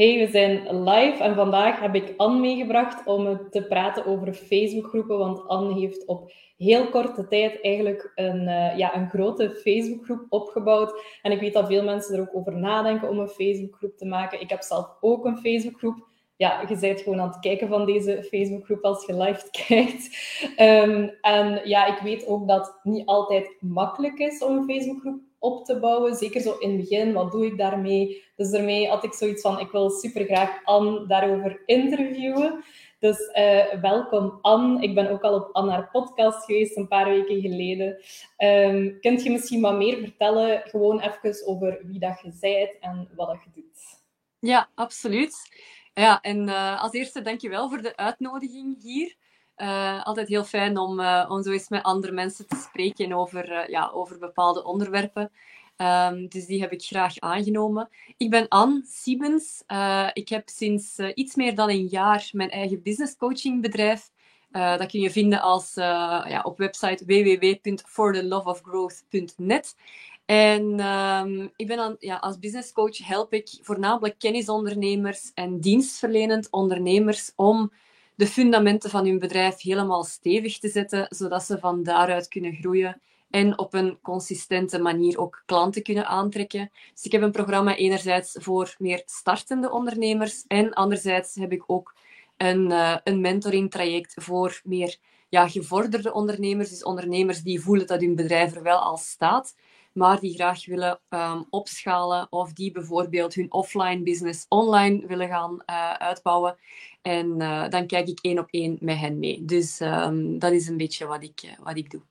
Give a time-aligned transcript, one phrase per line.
[0.00, 5.18] Hey, we zijn live en vandaag heb ik Anne meegebracht om te praten over Facebookgroepen,
[5.18, 11.02] want Anne heeft op heel korte tijd eigenlijk een, uh, ja, een grote Facebookgroep opgebouwd.
[11.22, 14.40] En ik weet dat veel mensen er ook over nadenken om een Facebookgroep te maken.
[14.40, 16.08] Ik heb zelf ook een Facebookgroep.
[16.36, 20.18] Ja, je bent gewoon aan het kijken van deze Facebookgroep als je live kijkt.
[20.60, 25.20] Um, en ja, ik weet ook dat het niet altijd makkelijk is om een Facebookgroep
[25.40, 26.14] op te bouwen.
[26.14, 28.24] Zeker zo in het begin, wat doe ik daarmee?
[28.36, 32.64] Dus daarmee had ik zoiets van, ik wil super graag Anne daarover interviewen.
[32.98, 34.82] Dus uh, welkom Anne.
[34.82, 38.02] Ik ben ook al op Anne haar podcast geweest een paar weken geleden.
[38.38, 43.08] Um, kunt je misschien wat meer vertellen, gewoon even over wie dat je bent en
[43.16, 44.00] wat dat je doet?
[44.38, 45.34] Ja, absoluut.
[45.94, 49.16] Ja, en uh, als eerste dankjewel voor de uitnodiging hier.
[49.60, 53.68] Uh, altijd heel fijn om, uh, zo eens met andere mensen te spreken over, uh,
[53.68, 55.30] ja, over bepaalde onderwerpen.
[55.76, 57.88] Um, dus die heb ik graag aangenomen.
[58.16, 59.62] Ik ben Anne Siebens.
[60.12, 64.10] ik heb sinds iets meer dan een jaar mijn eigen business coaching bedrijf.
[64.50, 69.74] dat kun je vinden als, ja, op website www.fortheloveofgrowth.net.
[70.30, 77.32] En um, ik ben ja, als business coach help ik voornamelijk kennisondernemers en dienstverlenend ondernemers
[77.36, 77.72] om
[78.20, 83.00] de fundamenten van hun bedrijf helemaal stevig te zetten, zodat ze van daaruit kunnen groeien
[83.30, 86.70] en op een consistente manier ook klanten kunnen aantrekken.
[86.92, 91.94] Dus ik heb een programma enerzijds voor meer startende ondernemers en anderzijds heb ik ook
[92.36, 94.96] een, uh, een mentoring traject voor meer
[95.28, 99.54] ja, gevorderde ondernemers, dus ondernemers die voelen dat hun bedrijf er wel al staat,
[99.92, 105.62] maar die graag willen um, opschalen of die bijvoorbeeld hun offline business online willen gaan
[105.66, 106.56] uh, uitbouwen.
[107.02, 109.44] En uh, dan kijk ik één op één met hen mee.
[109.44, 112.09] Dus um, dat is een beetje wat ik, uh, wat ik doe.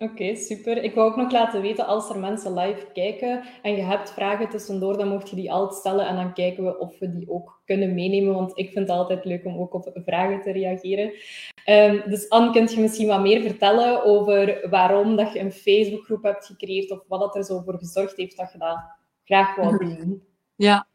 [0.00, 0.82] Oké, okay, super.
[0.82, 4.48] Ik wou ook nog laten weten, als er mensen live kijken en je hebt vragen
[4.48, 7.62] tussendoor, dan mocht je die altijd stellen en dan kijken we of we die ook
[7.64, 11.12] kunnen meenemen, want ik vind het altijd leuk om ook op vragen te reageren.
[11.66, 16.22] Um, dus Anne, kunt je misschien wat meer vertellen over waarom dat je een Facebookgroep
[16.22, 18.78] hebt gecreëerd of wat dat er zo voor gezorgd heeft dat je dat
[19.24, 20.22] graag wou doen?
[20.56, 20.86] Ja,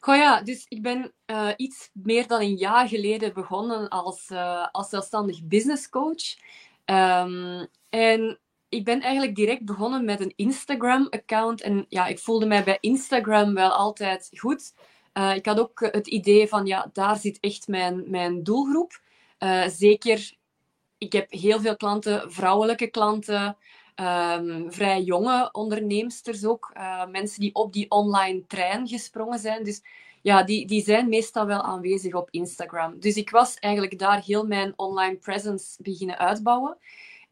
[0.00, 4.66] Goh ja, dus ik ben uh, iets meer dan een jaar geleden begonnen als, uh,
[4.72, 6.36] als zelfstandig business coach.
[6.84, 8.38] Um, en
[8.70, 11.60] ik ben eigenlijk direct begonnen met een Instagram-account.
[11.62, 14.74] En ja, ik voelde mij bij Instagram wel altijd goed.
[15.14, 19.00] Uh, ik had ook het idee van, ja, daar zit echt mijn, mijn doelgroep.
[19.66, 20.32] zeker,
[20.98, 23.56] ik heb heel veel klanten, vrouwelijke klanten,
[23.96, 26.72] um, vrij jonge onderneemsters ook.
[27.10, 29.64] Mensen die op die online trein gesprongen zijn.
[29.64, 29.82] Dus
[30.22, 33.00] ja, die, die zijn meestal wel aanwezig op Instagram.
[33.00, 36.76] Dus ik was eigenlijk daar heel mijn online presence beginnen uitbouwen.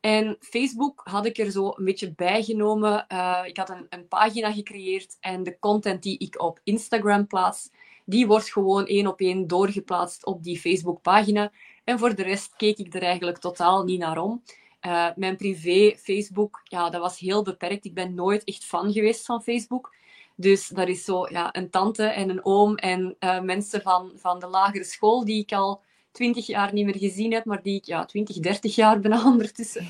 [0.01, 3.05] En Facebook had ik er zo een beetje bijgenomen.
[3.13, 7.71] Uh, ik had een, een pagina gecreëerd en de content die ik op Instagram plaats,
[8.05, 11.53] die wordt gewoon één op één doorgeplaatst op die Facebook-pagina.
[11.85, 14.43] En voor de rest keek ik er eigenlijk totaal niet naar om.
[14.87, 17.85] Uh, mijn privé Facebook, ja, dat was heel beperkt.
[17.85, 19.95] Ik ben nooit echt fan geweest van Facebook.
[20.35, 24.39] Dus dat is zo ja, een tante en een oom en uh, mensen van, van
[24.39, 27.85] de lagere school die ik al twintig jaar niet meer gezien heb, maar die ik
[27.85, 29.87] ja, twintig, dertig jaar ben ondertussen.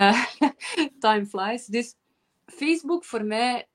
[0.00, 0.24] Uh,
[1.00, 1.66] time flies.
[1.66, 1.94] Dus
[2.46, 3.66] Facebook voor mij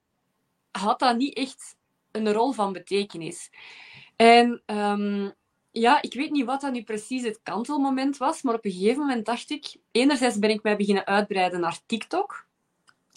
[0.72, 1.76] had dat niet echt
[2.12, 3.50] een rol van betekenis.
[4.16, 5.34] En um,
[5.72, 9.00] ja, ik weet niet wat dat nu precies het kantelmoment was, maar op een gegeven
[9.00, 12.48] moment dacht ik, enerzijds ben ik mij beginnen uitbreiden naar TikTok,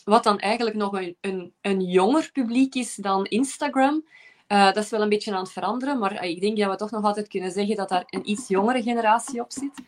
[0.04, 4.04] wat dan eigenlijk nog een, een jonger publiek is dan Instagram.
[4.48, 6.90] Uh, dat is wel een beetje aan het veranderen, maar ik denk dat we toch
[6.90, 9.82] nog altijd kunnen zeggen dat daar een iets jongere generatie op zit.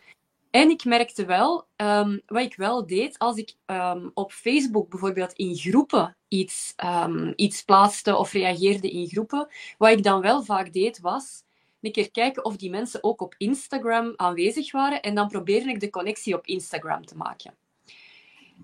[0.51, 5.33] En ik merkte wel, um, wat ik wel deed, als ik um, op Facebook bijvoorbeeld
[5.33, 9.47] in groepen iets, um, iets plaatste of reageerde in groepen,
[9.77, 11.43] wat ik dan wel vaak deed, was
[11.81, 15.01] een keer kijken of die mensen ook op Instagram aanwezig waren.
[15.01, 17.53] En dan probeerde ik de connectie op Instagram te maken.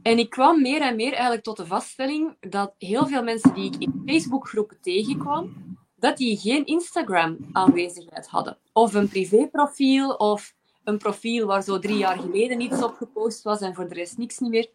[0.02, 3.66] En ik kwam meer en meer eigenlijk tot de vaststelling dat heel veel mensen die
[3.66, 5.75] ik in Facebookgroepen tegenkwam,
[6.06, 8.58] dat die geen Instagram-aanwezigheid hadden.
[8.74, 10.54] Of een privéprofiel, of
[10.84, 14.18] een profiel waar zo drie jaar geleden iets op gepost was en voor de rest
[14.18, 14.70] niks niet meer.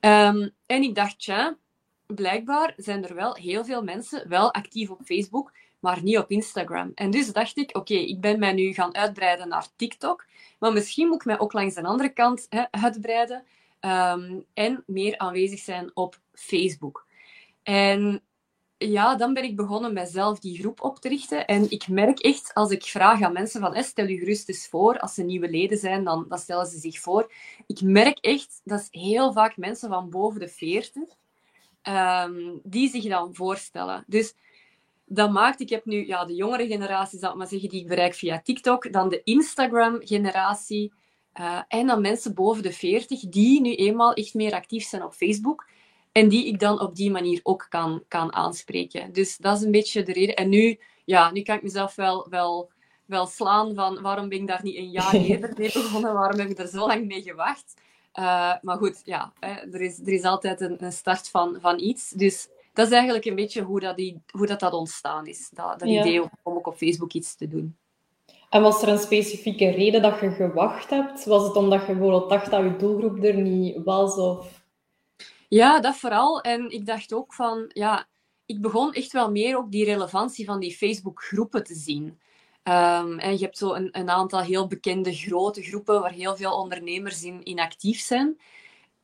[0.00, 1.56] Um, en ik dacht, ja,
[2.06, 6.92] blijkbaar zijn er wel heel veel mensen wel actief op Facebook, maar niet op Instagram.
[6.94, 10.26] En dus dacht ik, oké, ik ben mij nu gaan uitbreiden naar TikTok,
[10.58, 13.44] maar misschien moet ik mij ook langs de andere kant uitbreiden
[13.80, 17.06] um, en meer aanwezig zijn op Facebook.
[17.62, 18.22] En
[18.88, 21.46] ja, dan ben ik begonnen mijzelf die groep op te richten.
[21.46, 24.98] En ik merk echt, als ik vraag aan mensen van, stel je gerust eens voor,
[24.98, 27.32] als ze nieuwe leden zijn, dan, dan stellen ze zich voor.
[27.66, 31.02] Ik merk echt, dat is heel vaak mensen van boven de 40,
[31.82, 34.04] um, die zich dan voorstellen.
[34.06, 34.34] Dus
[35.04, 37.88] dat maakt, ik heb nu ja, de jongere generatie, zal ik maar zeggen, die ik
[37.88, 40.92] bereik via TikTok, dan de Instagram-generatie
[41.40, 45.12] uh, en dan mensen boven de 40 die nu eenmaal echt meer actief zijn op
[45.12, 45.66] Facebook
[46.12, 49.12] en die ik dan op die manier ook kan, kan aanspreken.
[49.12, 50.36] Dus dat is een beetje de reden.
[50.36, 52.70] En nu, ja, nu kan ik mezelf wel, wel,
[53.06, 56.48] wel slaan van waarom ben ik daar niet een jaar eerder mee begonnen, waarom heb
[56.48, 57.74] ik er zo lang mee gewacht.
[58.18, 61.80] Uh, maar goed, ja, hè, er, is, er is altijd een, een start van, van
[61.80, 62.10] iets.
[62.10, 65.50] Dus dat is eigenlijk een beetje hoe dat, die, hoe dat, dat ontstaan is.
[65.52, 67.76] Dat, dat idee om, om ook op Facebook iets te doen.
[68.50, 71.24] En was er een specifieke reden dat je gewacht hebt?
[71.24, 74.16] Was het omdat je bijvoorbeeld dacht dat je doelgroep er niet was?
[74.16, 74.59] Of...
[75.50, 76.40] Ja, dat vooral.
[76.40, 78.08] En ik dacht ook van, ja,
[78.46, 82.04] ik begon echt wel meer ook die relevantie van die Facebook-groepen te zien.
[82.64, 87.22] Um, en je hebt zo een, aantal heel bekende grote groepen waar heel veel ondernemers
[87.22, 88.40] in, actief zijn.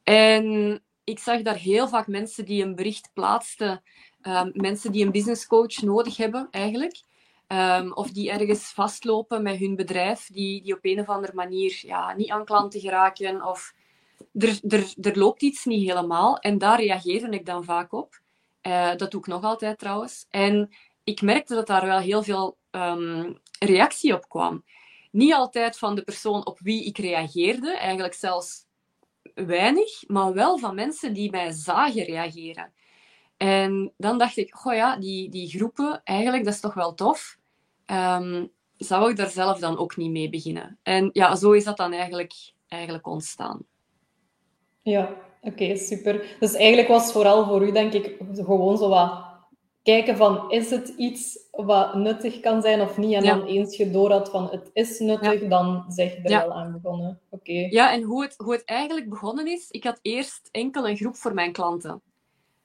[0.03, 3.83] En ik zag daar heel vaak mensen die een bericht plaatsten,
[4.23, 7.01] um, mensen die een business coach nodig hebben eigenlijk.
[7.49, 11.79] Um, of die ergens vastlopen met hun bedrijf, die, die op een of andere manier
[11.83, 13.75] ja, niet aan klanten geraken of
[14.39, 16.39] er, er, er loopt iets niet helemaal.
[16.39, 18.21] En daar reageerde ik dan vaak op.
[18.63, 20.27] Uh, dat doe ik nog altijd trouwens.
[20.31, 20.75] En
[21.05, 24.65] ik merkte dat daar wel heel veel um, reactie op kwam.
[25.11, 28.65] Niet altijd van de persoon op wie ik reageerde, eigenlijk zelfs
[29.35, 32.73] weinig, maar wel van mensen die mij zagen reageren.
[33.37, 37.39] En dan dacht ik, goh ja, die, die groepen, eigenlijk, dat is toch wel tof.
[37.87, 40.79] Um, zou ik daar zelf dan ook niet mee beginnen?
[40.83, 42.35] En ja, zo is dat dan eigenlijk,
[42.69, 43.65] eigenlijk ontstaan.
[44.87, 46.37] Ja, oké, super.
[46.41, 49.25] Dus eigenlijk was vooral voor u, denk ik, gewoon zo wat
[49.83, 53.15] kijken van, is het iets wat nuttig kan zijn of niet?
[53.15, 56.53] En dan eens je door had van, het is nuttig, dan zeg je er wel
[56.53, 57.21] aan begonnen.
[57.31, 57.53] Oké.
[57.53, 61.17] Ja, en hoe het, hoe het eigenlijk begonnen is, ik had eerst enkel een groep
[61.17, 62.03] voor mijn klanten.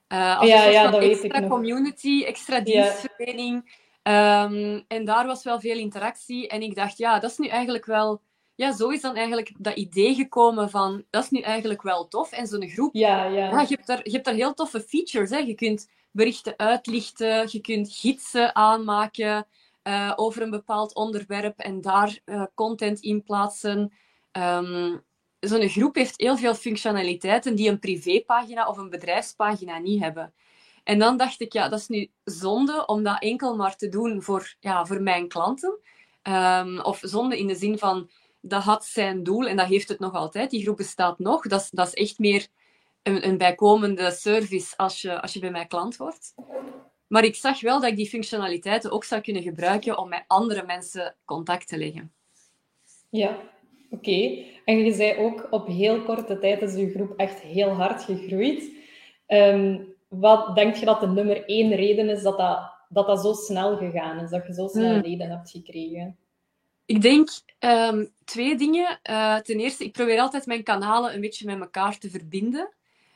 [0.08, 3.80] Uh, als ja, ja, dat extra weet ik community, extra dienstverlening.
[4.02, 6.48] Um, en daar was wel veel interactie.
[6.48, 8.20] En ik dacht, ja, dat is nu eigenlijk wel...
[8.62, 12.32] Ja, zo is dan eigenlijk dat idee gekomen van, dat is nu eigenlijk wel tof.
[12.32, 13.50] En zo'n groep, ja, ja.
[13.50, 15.30] ja, je, hebt daar, je hebt daar heel toffe features.
[15.30, 15.38] Hè.
[15.38, 19.46] Je kunt berichten uitlichten, je kunt gidsen aanmaken
[19.84, 23.92] uh, over een bepaald onderwerp en daar uh, content in plaatsen.
[24.32, 25.02] Um,
[25.40, 30.34] Zo'n groep heeft heel veel functionaliteiten die een privépagina of een bedrijfspagina niet hebben.
[30.84, 34.22] En dan dacht ik, ja, dat is nu zonde om dat enkel maar te doen
[34.22, 35.78] voor, ja, voor mijn klanten.
[36.22, 38.10] Um, of zonde in de zin van,
[38.42, 40.50] dat had zijn doel en dat heeft het nog altijd.
[40.50, 41.46] Die groep bestaat nog.
[41.46, 42.46] Dat is, dat is echt meer
[43.02, 46.34] een, een bijkomende service als je, als je bij mij klant wordt.
[47.06, 50.64] Maar ik zag wel dat ik die functionaliteiten ook zou kunnen gebruiken om met andere
[50.66, 52.12] mensen contact te leggen.
[53.10, 53.38] Ja,
[53.90, 54.44] oké.
[54.64, 58.70] En je zei ook, op heel korte tijd is je groep echt heel hard gegroeid.
[59.26, 63.32] Um, wat denk je dat de nummer één reden is dat dat, dat, dat zo
[63.32, 64.30] snel gegaan is?
[64.30, 65.02] Dat je zo snel hmm.
[65.02, 66.16] leden hebt gekregen?
[66.86, 67.30] Ik denk
[67.60, 69.00] um, twee dingen.
[69.10, 72.74] Uh, ten eerste, ik probeer altijd mijn kanalen een beetje met elkaar te verbinden.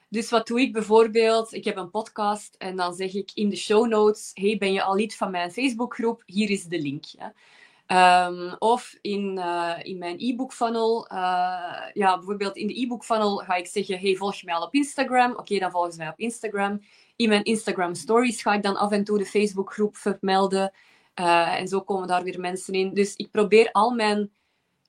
[0.08, 1.52] Dus wat doe ik bijvoorbeeld?
[1.52, 4.82] Ik heb een podcast en dan zeg ik in de show notes: Hey, ben je
[4.82, 6.22] al lid van mijn Facebookgroep?
[6.26, 7.04] Hier is de link.
[7.88, 11.08] Um, of in, uh, in mijn e-book funnel.
[11.12, 11.18] Uh,
[11.92, 15.32] ja, bijvoorbeeld in de e-book funnel ga ik zeggen: Hey, volg mij al op Instagram?
[15.32, 16.80] Oké, dan volgen ze mij op Instagram.
[17.16, 20.72] In mijn Instagram stories ga ik dan af en toe de Facebookgroep vermelden.
[21.20, 22.94] Uh, en zo komen daar weer mensen in.
[22.94, 24.32] Dus ik probeer al mijn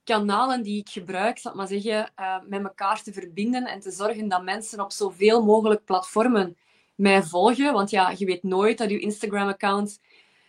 [0.03, 3.91] kanalen die ik gebruik, zal ik maar zeggen, uh, met elkaar te verbinden en te
[3.91, 6.57] zorgen dat mensen op zoveel mogelijk platformen
[6.96, 7.74] mij volgen.
[7.74, 10.00] Want ja, je weet nooit dat je Instagram-account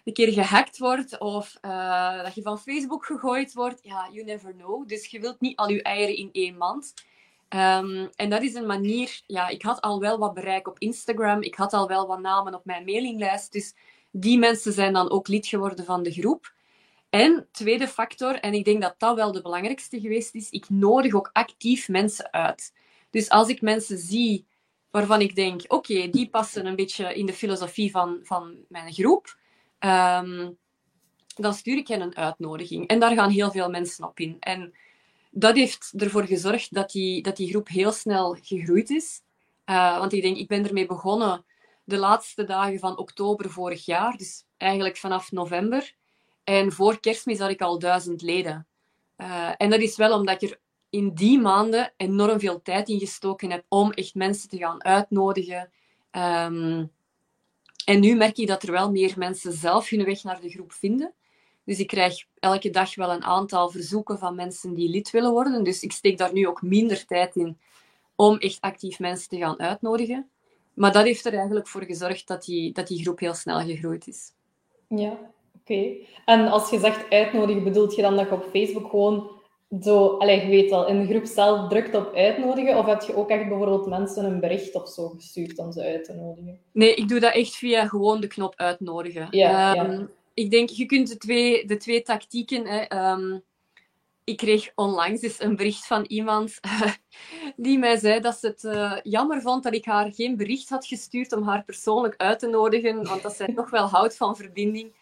[0.04, 3.80] een keer gehackt wordt of uh, dat je van Facebook gegooid wordt.
[3.82, 4.88] Ja, you never know.
[4.88, 6.94] Dus je wilt niet al je eieren in één mand.
[7.48, 9.20] Um, en dat is een manier...
[9.26, 11.42] Ja, ik had al wel wat bereik op Instagram.
[11.42, 13.52] Ik had al wel wat namen op mijn mailinglijst.
[13.52, 13.74] Dus
[14.10, 16.54] die mensen zijn dan ook lid geworden van de groep.
[17.10, 21.14] En tweede factor, en ik denk dat dat wel de belangrijkste geweest is, ik nodig
[21.14, 22.72] ook actief mensen uit.
[23.10, 24.46] Dus als ik mensen zie
[24.90, 29.38] waarvan ik denk, oké, die passen een beetje in de filosofie van, van mijn groep,
[29.78, 30.58] um,
[31.34, 32.86] dan stuur ik hen een uitnodiging.
[32.86, 34.36] En daar gaan heel veel mensen op in.
[34.40, 34.74] En
[35.30, 39.20] dat heeft ervoor gezorgd dat die, dat die groep heel snel gegroeid is.
[39.66, 41.44] Uh, want ik denk, ik ben ermee begonnen
[41.88, 45.94] de laatste dagen van oktober vorig jaar, dus eigenlijk vanaf november.
[46.44, 48.66] En voor kerstmis had ik al duizend leden.
[49.16, 52.98] Uh, en dat is wel omdat ik er in die maanden enorm veel tijd in
[52.98, 55.70] gestoken heb om echt mensen te gaan uitnodigen.
[56.12, 56.90] Um,
[57.84, 60.72] en nu merk ik dat er wel meer mensen zelf hun weg naar de groep
[60.72, 61.12] vinden.
[61.64, 65.64] Dus ik krijg elke dag wel een aantal verzoeken van mensen die lid willen worden.
[65.64, 67.58] Dus ik steek daar nu ook minder tijd in
[68.14, 70.30] om echt actief mensen te gaan uitnodigen.
[70.78, 74.06] Maar dat heeft er eigenlijk voor gezorgd dat die, dat die groep heel snel gegroeid
[74.06, 74.32] is.
[74.88, 75.18] Ja,
[75.60, 75.96] oké.
[76.24, 79.30] En als je zegt uitnodigen, bedoelt je dan dat je op Facebook gewoon
[79.80, 82.78] zo, allez, je weet wel, in de groep zelf drukt op uitnodigen?
[82.78, 86.04] Of heb je ook echt bijvoorbeeld mensen een bericht of zo gestuurd om ze uit
[86.04, 86.60] te nodigen?
[86.72, 89.26] Nee, ik doe dat echt via gewoon de knop uitnodigen.
[89.30, 90.08] Ja, Ehm, ja.
[90.34, 92.66] Ik denk, je kunt de twee, de twee tactieken...
[92.66, 93.38] Hè, ehm,
[94.28, 96.60] ik kreeg onlangs dus een bericht van iemand
[97.56, 100.86] die mij zei dat ze het eh, jammer vond dat ik haar geen bericht had
[100.86, 104.92] gestuurd om haar persoonlijk uit te nodigen, want dat zij toch wel houdt van verbinding.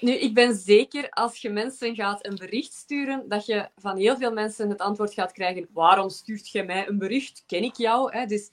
[0.00, 4.16] Nu, ik ben zeker als je mensen gaat een bericht sturen, dat je van heel
[4.16, 7.44] veel mensen het antwoord gaat krijgen: waarom stuurt je mij een bericht?
[7.46, 8.12] Ken ik jou?
[8.12, 8.26] Hè?
[8.26, 8.50] Dus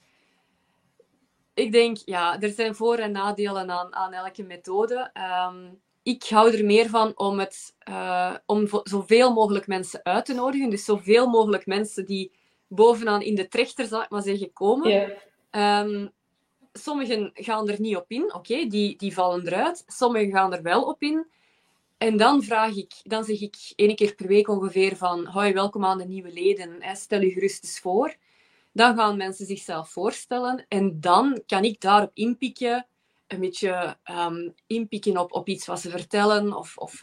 [1.54, 5.10] ik denk, ja, er zijn voor- en nadelen aan, aan elke methode.
[5.12, 5.68] Ehm,
[6.06, 10.70] ik hou er meer van om, het, eh, om zoveel mogelijk mensen uit te nodigen.
[10.70, 12.32] Dus zoveel mogelijk mensen die
[12.68, 15.12] bovenaan in de trechter, zal ik maar zeggen, komen.
[15.50, 16.06] Ehm,
[16.72, 19.84] sommigen gaan er niet op in, oké, die, die vallen eruit.
[19.86, 21.26] Sommigen gaan er wel op in.
[21.98, 25.84] En dan vraag ik, dan zeg ik één keer per week ongeveer van, hoi, welkom
[25.84, 28.16] aan de nieuwe leden, hè, stel je gerust eens voor.
[28.72, 32.86] Dan gaan mensen zichzelf voorstellen en dan kan ik daarop inpikken,
[33.26, 37.02] een beetje ehm, inpikken op, op iets wat ze vertellen, of, of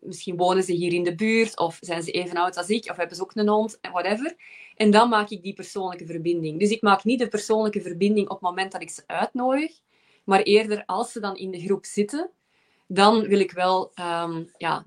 [0.00, 2.96] misschien wonen ze hier in de buurt, of zijn ze even oud als ik, of
[2.96, 4.36] hebben ze ook een hond, whatever.
[4.74, 6.58] En dan maak ik die persoonlijke verbinding.
[6.58, 9.72] Dus ik maak niet de persoonlijke verbinding op het moment dat ik ze uitnodig,
[10.24, 12.30] maar eerder als ze dan in de groep zitten,
[12.86, 14.84] dan wil ik wel, ehm, ja,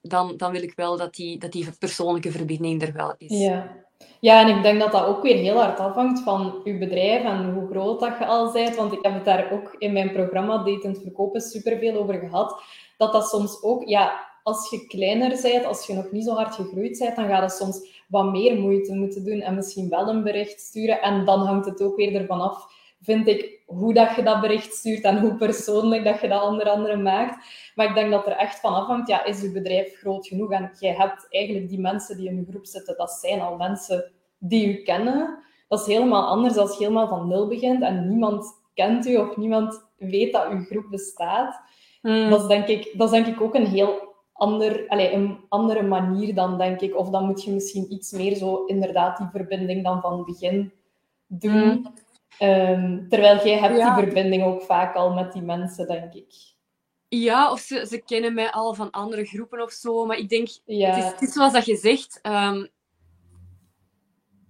[0.00, 3.38] dan, dan wil ik wel dat die, dat die persoonlijke verbinding er wel is.
[3.38, 3.80] ja.
[4.20, 7.52] Ja, en ik denk dat dat ook weer heel hard afhangt van uw bedrijf en
[7.52, 8.76] hoe groot dat je al bent.
[8.76, 12.62] Want ik heb het daar ook in mijn programma Datend Verkopen superveel over gehad.
[12.96, 16.54] Dat dat soms ook, ja, als je kleiner bent, als je nog niet zo hard
[16.54, 20.22] gegroeid bent, dan gaat het soms wat meer moeite moeten doen en misschien wel een
[20.22, 21.00] bericht sturen.
[21.00, 22.66] En dan hangt het ook weer ervan af,
[23.02, 26.68] vind ik, hoe dat je dat bericht stuurt en hoe persoonlijk dat je dat onder
[26.68, 27.46] andere maakt.
[27.74, 30.50] Maar ik denk dat er echt van afhangt, ja, is je bedrijf groot genoeg?
[30.50, 34.12] En jij hebt eigenlijk die mensen die in je groep zitten, dat zijn al mensen
[34.38, 35.38] die u kennen.
[35.68, 39.36] Dat is helemaal anders als je helemaal van nul begint en niemand kent u of
[39.36, 41.60] niemand weet dat uw groep bestaat.
[42.00, 42.30] Hmm.
[42.30, 45.82] Dat is denk ik, dat is denk ik ook een heel ander, allez, een andere
[45.82, 46.96] manier dan, denk ik.
[46.96, 50.72] Of dan moet je misschien iets meer zo inderdaad die verbinding dan van het begin
[51.26, 51.64] doen.
[51.64, 51.92] Mm.
[52.38, 53.94] Ehm, terwijl jij hebt Ja.
[53.94, 56.32] die verbinding ook vaak al met die mensen, denk ik.
[57.08, 60.06] Ja, of ze, ze kennen mij al van andere groepen of zo.
[60.06, 62.18] Maar ik denk, Ja, het, is, het is zoals dat je zegt.
[62.22, 62.66] ehm,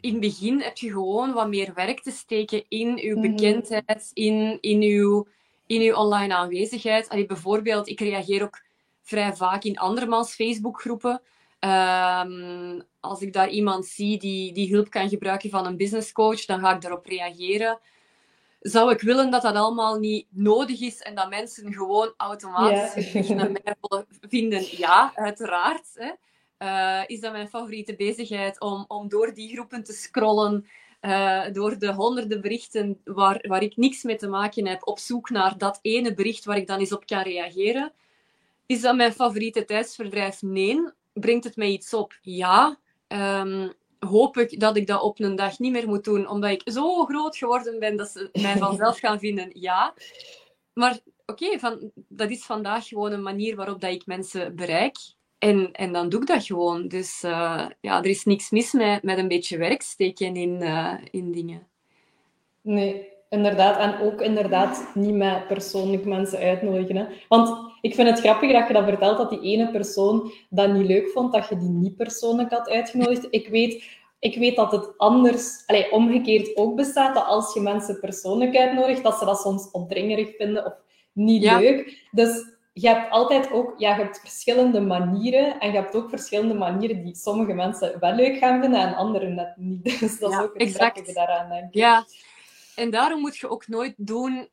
[0.00, 3.30] in het begin heb je gewoon wat meer werk te steken in uw Mhm.
[3.30, 5.26] bekendheid, in, in, uw,
[5.66, 7.08] in uw online aanwezigheid.
[7.08, 8.62] Allee, bijvoorbeeld, ik reageer ook
[9.02, 11.22] vrij vaak in andermans Facebookgroepen.
[11.62, 16.60] Ehm, als ik daar iemand zie die, die hulp kan gebruiken van een businesscoach, dan
[16.60, 17.78] ga ik daarop reageren.
[18.60, 23.50] Zou ik willen dat dat allemaal niet nodig is en dat mensen gewoon automatisch naar
[23.50, 23.74] mij
[24.28, 24.76] vinden?
[24.76, 25.88] Ja, uiteraard.
[25.94, 26.10] Hè.
[26.56, 30.66] Eh, is dat mijn favoriete bezigheid om, om door die groepen te scrollen,
[31.00, 35.30] eh, door de honderden berichten waar, waar ik niks mee te maken heb, op zoek
[35.30, 37.92] naar dat ene bericht waar ik dan eens op kan reageren?
[38.66, 40.42] Is dat mijn favoriete tijdsverdrijf?
[40.42, 41.00] Nee.
[41.12, 42.18] Brengt het mij iets op?
[42.20, 42.78] Ja.
[43.06, 46.62] Ehm, hoop ik dat ik dat op een dag niet meer moet doen, omdat ik
[46.64, 49.50] zo groot geworden ben dat ze mij vanzelf gaan vinden?
[49.52, 49.94] Ja.
[50.72, 54.96] Maar oké, van, dat is vandaag gewoon een manier waarop dat ik mensen bereik.
[55.38, 56.88] En, en dan doe ik dat gewoon.
[56.88, 60.94] Dus eh, ja, er is niks mis met, met een beetje werk steken in, eh,
[61.10, 61.66] in dingen.
[62.60, 63.78] Nee, inderdaad.
[63.78, 66.96] En ook inderdaad niet met persoonlijk mensen uitnodigen.
[66.96, 67.04] Hè.
[67.28, 70.86] Want ik vind het grappig dat je dat vertelt, dat die ene persoon dat niet
[70.86, 73.26] leuk vond, dat je die niet persoonlijk had uitgenodigd.
[73.30, 73.84] Ik weet,
[74.18, 79.02] ik weet dat het anders, allee, omgekeerd ook bestaat, dat als je mensen persoonlijk uitnodigt,
[79.02, 80.72] dat ze dat soms opdringerig vinden of
[81.12, 81.58] niet Ja.
[81.58, 82.06] leuk.
[82.10, 86.54] Dus je hebt altijd ook, ja, je hebt verschillende manieren en je hebt ook verschillende
[86.54, 89.84] manieren die sommige mensen wel leuk gaan vinden en anderen net niet.
[90.00, 91.74] Dus dat is ook het grappige daaraan, denk ik.
[91.74, 92.04] Ja,
[92.74, 94.48] en daarom moet je ook nooit doen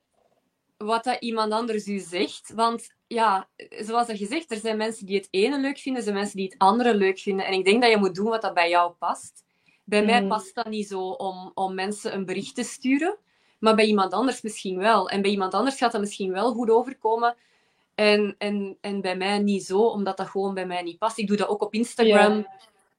[0.77, 2.51] wat dat iemand anders u zegt.
[2.55, 6.07] Want ja, zoals dat je zegt, er zijn mensen die het ene leuk vinden, er
[6.07, 7.45] zijn mensen die het andere leuk vinden.
[7.45, 9.43] En ik denk dat je moet doen wat dat bij jou past.
[9.83, 10.29] Bij mij Mhm.
[10.29, 13.17] past dat niet zo om, om mensen een bericht te sturen,
[13.59, 15.09] maar bij iemand anders misschien wel.
[15.09, 17.35] En bij iemand anders gaat dat misschien wel goed overkomen.
[17.95, 21.17] En, en, en bij mij niet zo, omdat dat gewoon bij mij niet past.
[21.17, 22.47] Ik doe dat ook op Instagram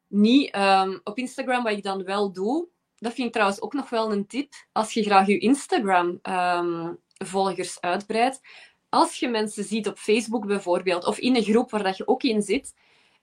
[0.08, 0.50] niet.
[0.50, 2.68] Ehm, op Instagram, wat ik dan wel doe,
[3.00, 4.52] dat vind ik trouwens ook nog wel een tip.
[4.72, 8.40] Als je graag je Instagram-volgers uitbreidt,
[8.88, 12.22] als je mensen ziet op Facebook bijvoorbeeld, of in een groep waar dat je ook
[12.22, 12.74] in zit,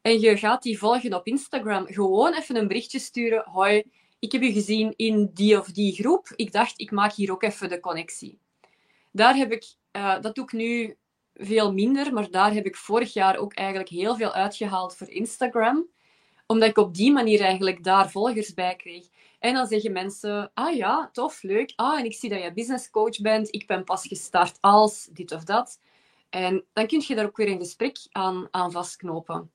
[0.01, 3.49] en je gaat die volgen op Instagram, gewoon even een berichtje sturen.
[3.49, 3.83] Hoi,
[4.19, 6.27] ik heb u gezien in die of die groep.
[6.35, 8.39] Ik dacht, ik maak hier ook even de connectie.
[9.11, 10.95] Daar heb ik, eh, dat doe ik nu
[11.33, 15.87] veel minder, maar daar heb ik vorig jaar ook eigenlijk heel veel uitgehaald voor Instagram.
[16.45, 19.07] Omdat ik op die manier eigenlijk daar volgers bij kreeg.
[19.39, 21.73] En dan zeggen mensen, ah ja, tof, leuk.
[21.75, 23.53] Ah, en ik zie dat je business coach bent.
[23.53, 25.79] Ik ben pas gestart als dit of dat.
[26.29, 29.51] En dan kun je daar ook weer een gesprek aan, aan vastknopen.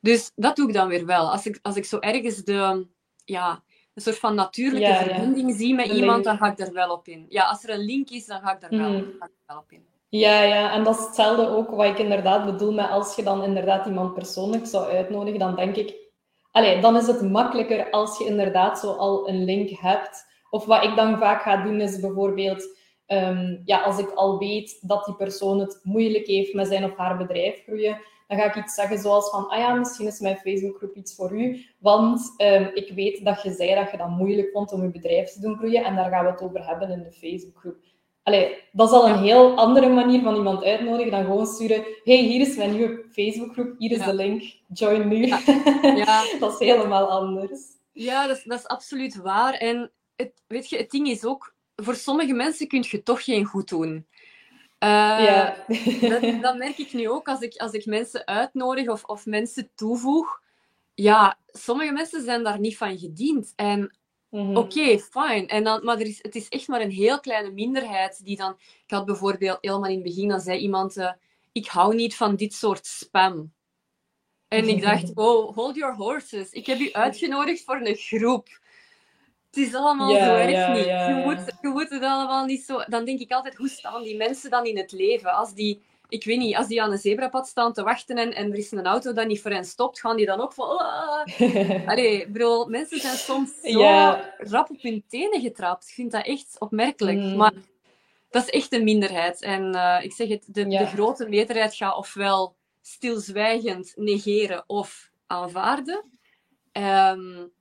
[0.00, 1.30] Dus dat doe ik dan weer wel.
[1.30, 2.86] Als ik, als ik zo ergens de,
[3.24, 3.62] ja,
[3.94, 7.26] een soort van natuurlijke verbinding zie met iemand, dan ga ik daar wel op in.
[7.28, 9.14] Ja, als er een link is, dan ga ik daar wel, hmm.
[9.18, 9.86] ga ik wel op in.
[10.08, 13.42] Ja, ja, en dat is hetzelfde ook wat ik inderdaad bedoel met als je dan
[13.42, 15.94] inderdaad iemand persoonlijk zou uitnodigen, dan denk ik,
[16.52, 20.30] allee, dan is het makkelijker als je inderdaad zo al een link hebt.
[20.50, 24.78] Of wat ik dan vaak ga doen, is bijvoorbeeld, ehm, ja, als ik al weet
[24.88, 28.64] dat die persoon het moeilijk heeft met zijn of haar bedrijf groeien, dan ga ik
[28.64, 32.70] iets zeggen zoals van, ah ja, misschien is mijn Facebookgroep iets voor u, want um,
[32.74, 35.56] ik weet dat je zei dat je dat moeilijk vond om je bedrijf te doen
[35.56, 37.76] groeien en daar gaan we het over hebben in de Facebookgroep.
[38.22, 41.84] Allee, dat is al een heel andere manier van iemand uitnodigen dan gewoon sturen.
[42.04, 45.26] hey, hier is mijn nieuwe Facebookgroep, hier is de link, join nu.
[46.04, 46.24] Ja.
[46.38, 47.60] dat is helemaal anders.
[47.92, 49.54] Ja, dat is, dat is absoluut waar.
[49.54, 53.44] En het, weet je, het ding is ook, voor sommige mensen kun je toch geen
[53.44, 54.06] goed doen.
[54.82, 54.88] Uh,
[55.24, 55.56] ja.
[56.00, 59.70] dat, dat, merk ik nu ook als ik, als ik mensen uitnodig of, of mensen
[59.74, 60.40] toevoeg.
[60.94, 63.52] Ja, sommige mensen zijn daar niet van gediend.
[63.56, 63.96] En
[64.32, 64.56] Mhm.
[64.56, 65.48] Oké, fijn.
[65.48, 68.56] En dan, maar er is, het is echt maar een heel kleine minderheid die dan...
[68.58, 70.96] Ik had bijvoorbeeld helemaal in het begin, dan zei iemand...
[70.96, 71.12] Uh,
[71.52, 73.52] ik hou niet van dit soort spam.
[74.48, 76.50] En ik dacht, oh, hold your horses.
[76.50, 78.48] Ik heb u uitgenodigd voor een groep.
[79.46, 80.84] Het is allemaal zo erg niet.
[80.84, 82.84] Je, moet, je moet het allemaal niet zo...
[82.86, 85.32] Dan denk ik altijd, hoe staan die mensen dan in het leven?
[85.32, 88.52] Als die ik weet niet, als die aan een zebrapad staan te wachten en, en
[88.52, 90.66] er is een auto dat niet voor hen stopt, gaan die dan ook van...
[90.66, 91.24] Oh.
[91.90, 93.80] Allee, bro, mensen zijn soms zo
[94.38, 95.88] rap op hun tenen getrapt.
[95.88, 97.18] Ik vind dat echt opmerkelijk.
[97.18, 97.36] Mm.
[97.36, 97.52] Maar
[98.30, 99.42] dat is echt een minderheid.
[99.42, 106.04] En uh, ik zeg het, de, de grote meerderheid gaat ofwel stilzwijgend negeren of aanvaarden.
[106.72, 107.52] Um,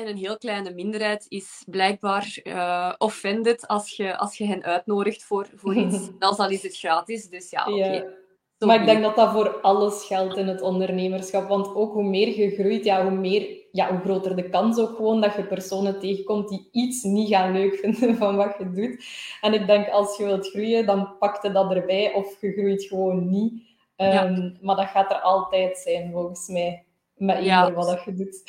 [0.00, 5.24] en een heel kleine minderheid is blijkbaar uh, offended als je, als je hen uitnodigt
[5.24, 6.10] voor, voor iets.
[6.18, 8.18] Dan al is het gratis, dus ja, oké.
[8.58, 11.48] Maar ik denk dat dat voor alles geldt in het ondernemerschap.
[11.48, 14.96] Want ook hoe meer je groeit, ja, hoe, meer, ja, hoe groter de kans ook
[14.96, 19.04] gewoon dat je personen tegenkomt die iets niet gaan leuk vinden van wat je doet.
[19.40, 22.84] En ik denk, als je wilt groeien, dan pak je dat erbij of je groeit
[22.84, 23.52] gewoon niet.
[23.96, 26.84] Um, Maar dat gaat er altijd zijn, volgens mij
[27.14, 27.72] met ja.
[27.72, 28.42] wat je doet.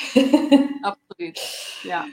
[1.30, 2.08] Absoluut, ja.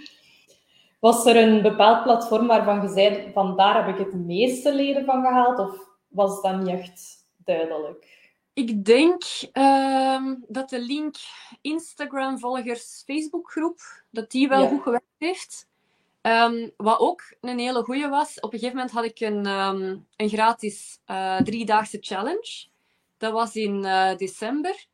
[0.99, 5.05] Was er een bepaald platform waarvan je zei, van daar heb ik het meeste leden
[5.05, 5.59] van gehaald?
[5.59, 8.16] Of was dat niet echt duidelijk?
[8.53, 11.16] Ik denk ehm, dat de link
[11.61, 15.66] Instagram-volgers Facebookgroep, dat die wel goed gewerkt heeft.
[16.23, 20.07] Um, wat ook een hele goede was, op een gegeven moment had ik een, um,
[20.16, 22.66] een gratis uh, driedaagse challenge.
[23.16, 24.87] Dat was in uh, december.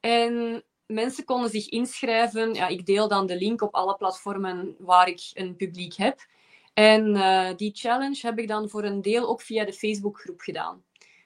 [0.00, 2.54] En mensen konden zich inschrijven.
[2.54, 6.26] Ja, ik deel dan de link op alle platformen waar ik een publiek heb.
[6.74, 10.82] En uh, die challenge heb ik dan voor een deel ook via de Facebookgroep gedaan.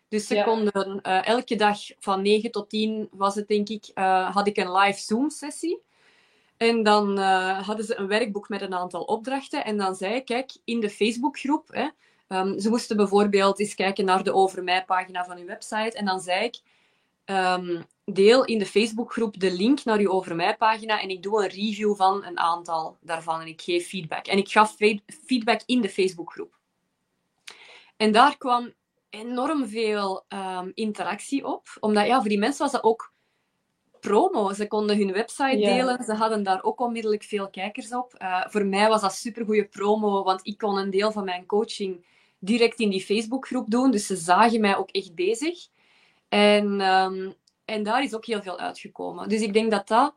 [0.09, 4.35] Dus ze konden uh, elke dag van 9 tot 10 was het denk ik, uh,
[4.35, 5.83] had ik een live Zoom sessie.
[6.57, 9.65] En dan hadden ze een werkboek met een aantal opdrachten.
[9.65, 11.89] En dan zei ik, kijk, in de Facebookgroep, hè,
[12.39, 15.97] um, ze moesten bijvoorbeeld eens kijken naar de Over Mij pagina van uw website.
[15.97, 16.61] En dan zei ik,
[17.25, 21.43] um, deel in de Facebookgroep de link naar uw Over Mij pagina en ik doe
[21.43, 24.27] een review van een aantal daarvan en ik geef feedback.
[24.27, 24.77] En ik gaf
[25.27, 26.59] feedback in de Facebookgroep.
[27.97, 28.73] En daar kwam
[29.11, 33.13] enorm veel um, interactie op, omdat ja, voor die mensen was dat ook
[34.01, 34.53] promo.
[34.53, 38.15] Ze konden hun website delen, ze hadden daar ook onmiddellijk veel kijkers op.
[38.19, 42.07] Uh, voor mij was dat supergoeie promo, want ik kon een deel van mijn coaching
[42.39, 45.67] direct in die Facebookgroep doen, dus ze zagen mij ook echt bezig.
[46.33, 49.29] En um, en daar is ook heel veel uitgekomen.
[49.29, 50.15] Dus ik denk dat dat,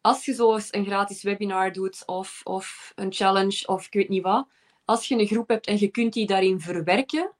[0.00, 4.08] als je zo eens een gratis webinar doet of, of een challenge of ik weet
[4.08, 4.48] niet wat,
[4.84, 7.32] als je een groep hebt en je kunt die daarin verwerken,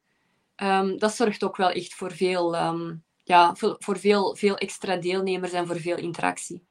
[0.56, 4.96] um, dat zorgt ook wel echt voor veel, um, ja, voor, voor veel, veel extra
[4.96, 6.66] deelnemers en voor veel interactie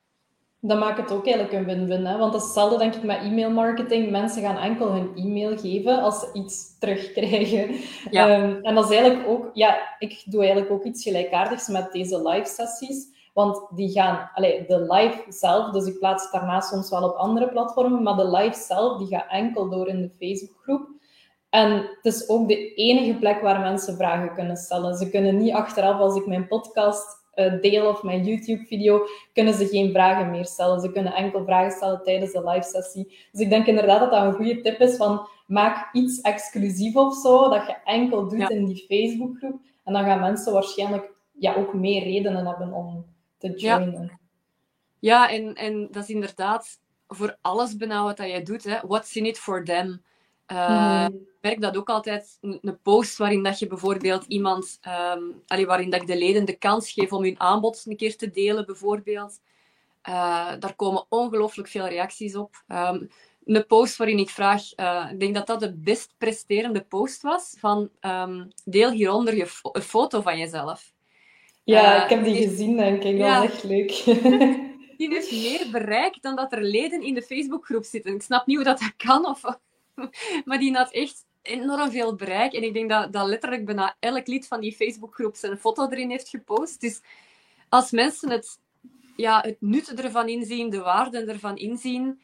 [0.65, 2.03] dat maakt het ook eigenlijk een win-win.
[2.03, 4.11] Want dat is hetzelfde denk ik met e-mailmarketing.
[4.11, 7.75] Mensen gaan enkel hun e-mail geven als ze iets terugkrijgen.
[8.11, 8.29] Ja.
[8.29, 9.49] Ehm, en dat is eigenlijk ook...
[9.53, 13.05] Ja, ik doe eigenlijk ook iets gelijkaardigs met deze live sessies.
[13.33, 14.29] Want die gaan...
[14.33, 18.15] Allez, de live zelf, dus ik plaats het daarna soms wel op andere platformen, maar
[18.15, 20.87] de live zelf, die gaat enkel door in de Facebookgroep.
[21.49, 24.95] En het is ook de enige plek waar mensen vragen kunnen stellen.
[24.95, 27.22] Ze kunnen niet achteraf, als ik mijn podcast
[27.61, 30.79] deel of mijn YouTube-video, kunnen ze geen vragen meer stellen.
[30.79, 33.17] Ze kunnen enkel vragen stellen tijdens de live sessie.
[33.31, 37.15] Dus ik denk inderdaad dat dat een goede tip is van maak iets exclusief of
[37.15, 39.61] zo, dat je enkel doet in die Facebookgroep.
[39.83, 43.05] En dan gaan mensen waarschijnlijk ja, ook meer redenen hebben om
[43.37, 44.19] te joinen.
[44.99, 48.63] Ja, ja en, en dat is inderdaad voor alles bijna wat dat jij doet.
[48.63, 48.79] Hè.
[48.87, 50.03] What's in it for them?
[50.51, 52.37] Uh, Ik merk dat ook altijd.
[52.41, 54.79] Een, post waarin dat je bijvoorbeeld iemand...
[55.17, 58.31] Um, waarin dat ik de leden de kans geef om hun aanbod een keer te
[58.31, 59.39] delen, bijvoorbeeld.
[60.09, 62.63] Uh, daar komen ongelooflijk veel reacties op.
[62.67, 63.09] Um,
[63.45, 67.55] een post waarin ik vraag, uh, ik denk dat dat de best presterende post was,
[67.59, 70.91] van um, deel hieronder je fo een foto van jezelf.
[71.63, 73.19] Ja, ik heb die, die gezien, denk ik.
[73.19, 74.03] Dat was echt leuk.
[74.97, 78.13] die heeft meer bereik dan dat er leden in de Facebookgroep zitten.
[78.13, 79.43] Ik snap niet hoe dat, dat kan, of,
[80.45, 82.53] maar die had echt enorm veel bereik.
[82.53, 86.09] En ik denk dat, dat letterlijk bijna elk lid van die Facebookgroep zijn foto erin
[86.09, 86.81] heeft gepost.
[86.81, 87.01] Dus
[87.69, 88.59] als mensen het,
[89.15, 92.21] ja, het nut ervan inzien, de waarde ervan inzien,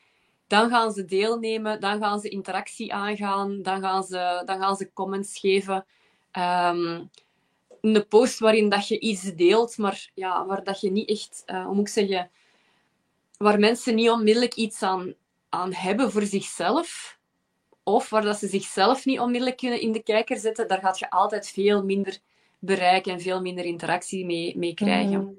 [0.48, 4.94] dan gaan ze deelnemen, dan gaan ze interactie aangaan, dan gaan ze, dan gaan ze
[4.94, 5.86] comments geven.
[6.38, 7.10] Um,
[7.82, 11.66] een post waarin dat je iets deelt, maar ja, waar dat je niet echt, uh,
[11.66, 12.32] hoe moet ik zeggen,
[13.38, 15.14] waar mensen niet onmiddellijk iets aan,
[15.50, 17.19] aan hebben voor zichzelf,
[17.90, 21.10] of waar dat ze zichzelf niet onmiddellijk kunnen in de kijker zetten, daar gaat je
[21.10, 22.18] altijd veel minder
[22.60, 25.20] bereik en veel minder interactie mee, mee krijgen.
[25.20, 25.38] Mm.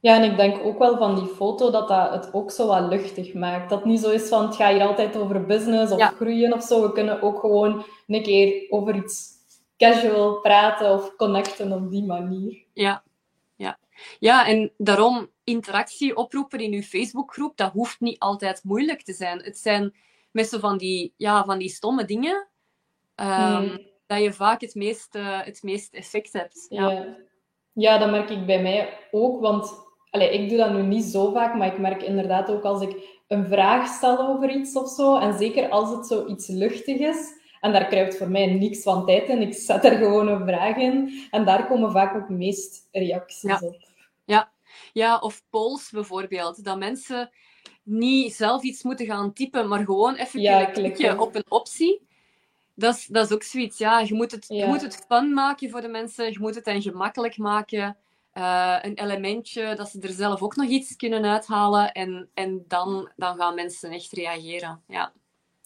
[0.00, 2.88] Ja, en ik denk ook wel van die foto dat dat het ook zo wat
[2.88, 3.70] luchtig maakt.
[3.70, 6.62] Dat het niet zo is van het gaat hier altijd over business of groeien of
[6.62, 6.82] zo.
[6.82, 9.34] We kunnen ook gewoon een keer over iets
[9.76, 12.64] casual praten of connecten op die manier.
[12.72, 13.02] Ja,
[13.56, 13.78] ja.
[14.18, 19.38] ja en daarom interactie oproepen in uw Facebookgroep, dat hoeft niet altijd moeilijk te zijn.
[19.38, 19.94] Het zijn
[20.36, 22.48] met zo van die, ja, van die stomme dingen
[23.14, 26.66] um, dat je vaak het meest, het meest effect hebt.
[26.68, 26.90] Ja.
[26.90, 27.16] ja.
[27.72, 27.98] Ja.
[27.98, 29.84] dat merk ik bij mij ook, want
[30.16, 33.20] Allee, ik doe dat nu niet zo vaak, maar ik merk inderdaad ook als ik
[33.28, 37.72] een vraag stel over iets of zo, en zeker als het zoiets luchtig is, en
[37.72, 41.26] daar kruipt voor mij niks van tijd in, ik zet er gewoon een vraag in,
[41.30, 43.76] en daar komen vaak ook meest reacties op.
[44.24, 44.52] Ja.
[44.92, 47.30] Ja, of polls bijvoorbeeld, dat mensen
[47.82, 52.06] niet zelf iets moeten gaan typen, maar gewoon even ja, klikken op een optie.
[52.74, 54.00] Dat is, dat is ook zoiets, ja.
[54.00, 56.82] Je moet, het, je moet het fun maken voor de mensen, je moet het hen
[56.82, 57.96] gemakkelijk maken.
[58.34, 61.92] Uh, een elementje dat ze er zelf ook nog iets kunnen uithalen.
[61.92, 64.82] En, en dan, dan gaan mensen echt reageren.
[64.88, 65.12] Ja.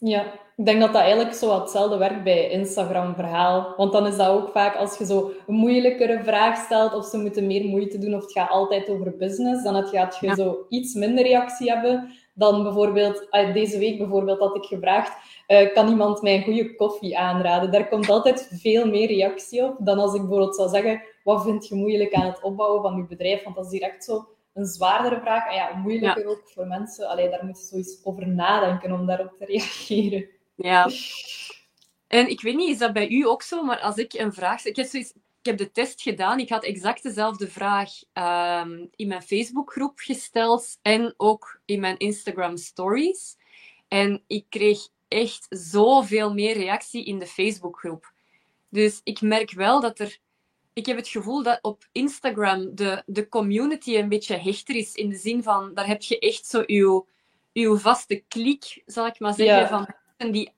[0.00, 0.24] Ja,
[0.56, 3.74] ik denk dat dat eigenlijk zo hetzelfde werkt bij Instagram-verhaal.
[3.76, 7.18] Want dan is dat ook vaak als je zo een moeilijkere vraag stelt of ze
[7.18, 10.94] moeten meer moeite doen of het gaat altijd over business, dan gaat je zo iets
[10.94, 15.12] minder reactie hebben dan bijvoorbeeld, ah, deze week bijvoorbeeld had ik gevraagd,
[15.48, 17.70] uh, kan iemand mij een goede koffie aanraden?
[17.70, 21.68] Daar komt altijd veel meer reactie op dan als ik bijvoorbeeld zou zeggen, wat vind
[21.68, 23.42] je moeilijk aan het opbouwen van je bedrijf?
[23.42, 25.48] Want dat is direct zo een zwaardere vraag.
[25.48, 27.08] En ja, moeilijker ook voor mensen.
[27.08, 30.28] Allee, daar moet je zoiets over nadenken om daarop te reageren.
[30.54, 30.90] Ja.
[32.06, 33.62] En ik weet niet, is dat bij u ook zo?
[33.62, 34.64] Maar als ik een vraag...
[34.64, 36.38] Ik heb, zoiets, ik heb de test gedaan.
[36.38, 42.56] Ik had exact dezelfde vraag um, in mijn Facebookgroep gesteld en ook in mijn Instagram
[42.56, 43.36] stories.
[43.88, 48.12] En ik kreeg echt zoveel meer reactie in de Facebookgroep.
[48.68, 50.18] Dus ik merk wel dat er
[50.72, 54.94] ik heb het gevoel dat op Instagram de, de community een beetje hechter is.
[54.94, 57.08] In de zin van, daar heb je echt zo uw,
[57.52, 60.52] uw vaste klik, zal ik maar zeggen, van mensen die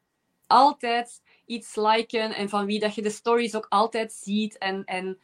[0.47, 4.59] altijd iets liken en van wie dat je de stories ook altijd ziet.
[4.59, 5.19] En, en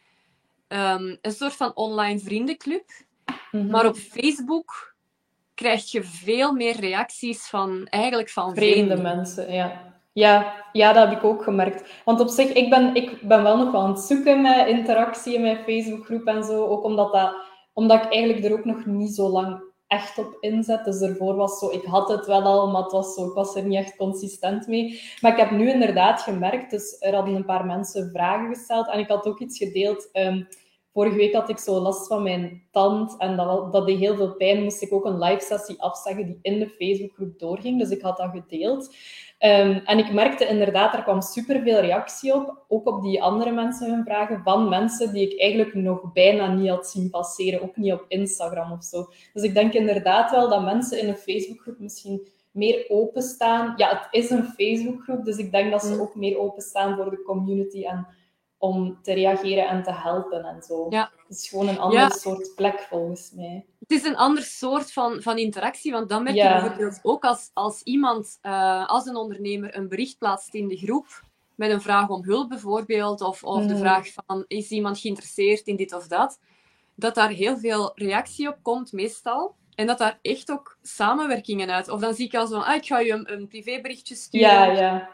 [0.68, 2.90] ehm, een soort van online vriendenclub.
[3.50, 3.66] Mhm.
[3.66, 4.96] Maar op Facebook
[5.54, 9.52] krijg je veel meer reacties van eigenlijk van vreemde mensen.
[9.52, 9.97] Ja.
[10.18, 12.02] Ja, ja, dat heb ik ook gemerkt.
[12.04, 15.34] Want op zich, ik ben, ik ben wel nog wel aan het zoeken met interactie
[15.34, 16.66] in mijn Facebookgroep en zo.
[16.66, 17.34] Ook omdat, dat,
[17.72, 20.84] omdat ik eigenlijk er ook nog niet zo lang echt op inzet.
[20.84, 23.54] Dus ervoor was zo, ik had het wel al, maar het was zo, ik was
[23.54, 25.00] er niet echt consistent mee.
[25.20, 28.98] Maar ik heb nu inderdaad gemerkt, dus er hadden een paar mensen vragen gesteld en
[28.98, 30.08] ik had ook iets gedeeld.
[30.12, 30.48] Um,
[30.92, 34.34] vorige week had ik zo last van mijn tand en dat, dat deed heel veel
[34.34, 34.62] pijn.
[34.62, 37.78] Moest ik ook een live sessie afzeggen die in de Facebookgroep doorging.
[37.78, 38.94] Dus ik had dat gedeeld.
[39.40, 43.90] Um, en ik merkte inderdaad, er kwam superveel reactie op, ook op die andere mensen
[43.90, 47.92] hun vragen, van mensen die ik eigenlijk nog bijna niet had zien passeren, ook niet
[47.92, 49.06] op Instagram of zo.
[49.32, 53.74] Dus ik denk inderdaad wel dat mensen in een Facebookgroep misschien meer openstaan.
[53.76, 56.00] Ja, het is een Facebookgroep, dus ik denk dat ze mm.
[56.00, 58.06] ook meer openstaan voor de community en
[58.58, 60.86] om te reageren en te helpen en zo.
[60.90, 61.10] Ja.
[61.28, 63.66] Het is gewoon een ander soort plek volgens mij.
[63.78, 67.50] Het is een ander soort van, van interactie, want dan merk je bijvoorbeeld ook als,
[67.52, 72.08] als iemand, uh, als een ondernemer, een bericht plaatst in de groep met een vraag
[72.08, 73.78] om hulp bijvoorbeeld, of, of de mm.
[73.78, 76.38] vraag van is iemand geïnteresseerd in dit of dat,
[76.94, 79.56] dat daar heel veel reactie op komt meestal.
[79.74, 81.88] En dat daar echt ook samenwerkingen uit.
[81.88, 84.48] Of dan zie ik al zo, ah, ik ga je een, een privéberichtje sturen.
[84.48, 85.08] Ja, ja.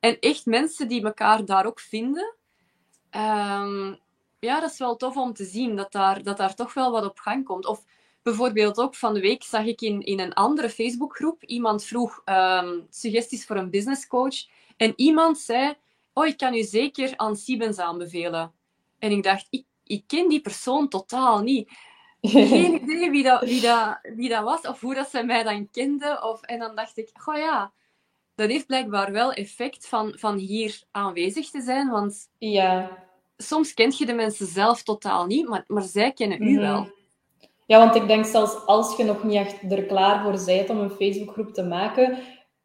[0.00, 2.34] En echt mensen die elkaar daar ook vinden,
[3.10, 3.94] ehm,
[4.38, 7.04] ja, dat is wel tof om te zien dat daar, dat daar toch wel wat
[7.04, 7.66] op gang komt.
[7.66, 7.84] Of
[8.22, 12.80] bijvoorbeeld ook van de week zag ik in, in een andere Facebookgroep iemand vroeg ehm,
[12.90, 14.46] suggesties voor een businesscoach.
[14.76, 15.74] En iemand zei,
[16.12, 18.52] oh, ik kan u zeker aan Siebens aanbevelen.
[18.98, 21.70] En ik dacht, ik, ik ken die persoon totaal niet.
[22.20, 25.70] Geen idee wie dat, wie, dat, wie dat was of hoe dat ze mij dan
[25.70, 26.20] kende.
[26.22, 27.72] Of, en dan dacht ik, oh ja,
[28.36, 31.90] dat heeft blijkbaar wel effect van, van hier aanwezig te zijn.
[31.90, 32.90] Want ja.
[33.36, 36.60] soms kent je de mensen zelf totaal niet, maar, maar zij kennen u mhm.
[36.60, 36.94] wel.
[37.66, 40.78] Ja, want ik denk zelfs als je nog niet echt er klaar voor bent om
[40.78, 42.18] een Facebookgroep te maken,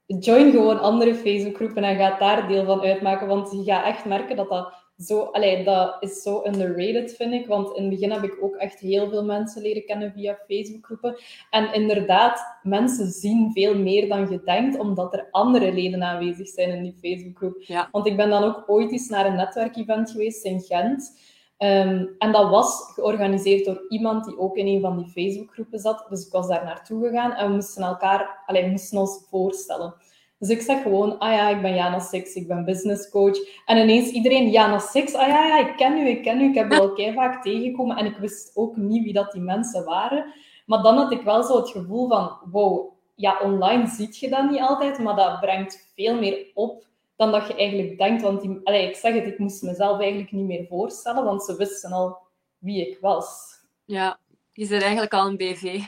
[0.05, 3.27] join gewoon andere Facebookgroepen en ga daar deel van uitmaken.
[3.27, 7.47] Want je gaat echt merken dat dat zo, allee, dat is zo underrated, vind ik.
[7.47, 11.15] Want in het begin heb ik ook echt heel veel mensen leren kennen via Facebookgroepen.
[11.49, 16.69] En inderdaad, mensen zien veel meer dan je denkt, omdat er andere leden aanwezig zijn
[16.69, 17.61] in die Facebookgroep.
[17.61, 17.87] Ja.
[17.91, 21.19] Want ik ben dan ook ooit eens naar een netwerkevent geweest in Gent.
[21.57, 26.05] Ehm, en dat was georganiseerd door iemand die ook in een van die Facebookgroepen zat.
[26.09, 29.93] Dus ik was daar naartoe gegaan en we moesten elkaar, allee, moesten ons voorstellen.
[30.41, 33.37] Dus ik zeg gewoon, ah ja, ik ben Jana Six, ik ben business coach.
[33.65, 36.49] En ineens iedereen, Jana Six, ah ja, ja, ik ken u, ik ken u.
[36.49, 39.41] Ik heb u al keer vaak tegengekomen en ik wist ook niet wie dat die
[39.41, 40.33] mensen waren.
[40.65, 44.49] Maar dan had ik wel zo het gevoel van, wow, ja, online ziet je dat
[44.49, 48.21] niet altijd, maar dat brengt veel meer op dan dat je eigenlijk denkt.
[48.21, 51.55] Want die, allez, ik zeg het, ik moest mezelf eigenlijk niet meer voorstellen, want ze
[51.55, 52.17] wisten al
[52.57, 53.59] wie ik was.
[53.85, 54.19] Ja,
[54.51, 55.79] je zit eigenlijk al een BV.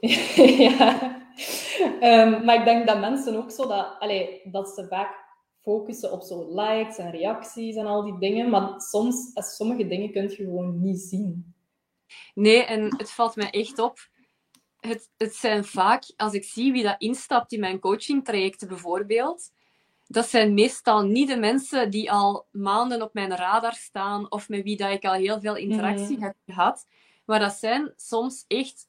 [0.68, 1.22] ja.
[2.00, 5.24] Ehm, maar ik denk dat mensen ook zo dat, allez, dat ze vaak
[5.60, 8.50] focussen op zo likes en reacties en al die dingen.
[8.50, 11.54] Maar soms, sommige dingen kun je gewoon niet zien.
[12.34, 14.08] Nee, en het valt mij echt op.
[14.80, 19.50] Het, het zijn vaak, als ik zie wie dat instapt in mijn coachingtrajecten bijvoorbeeld,
[20.06, 24.62] dat zijn meestal niet de mensen die al maanden op mijn radar staan of met
[24.62, 26.24] wie dat ik al heel veel interactie mhm.
[26.24, 26.86] heb gehad.
[27.24, 28.88] Maar dat zijn soms echt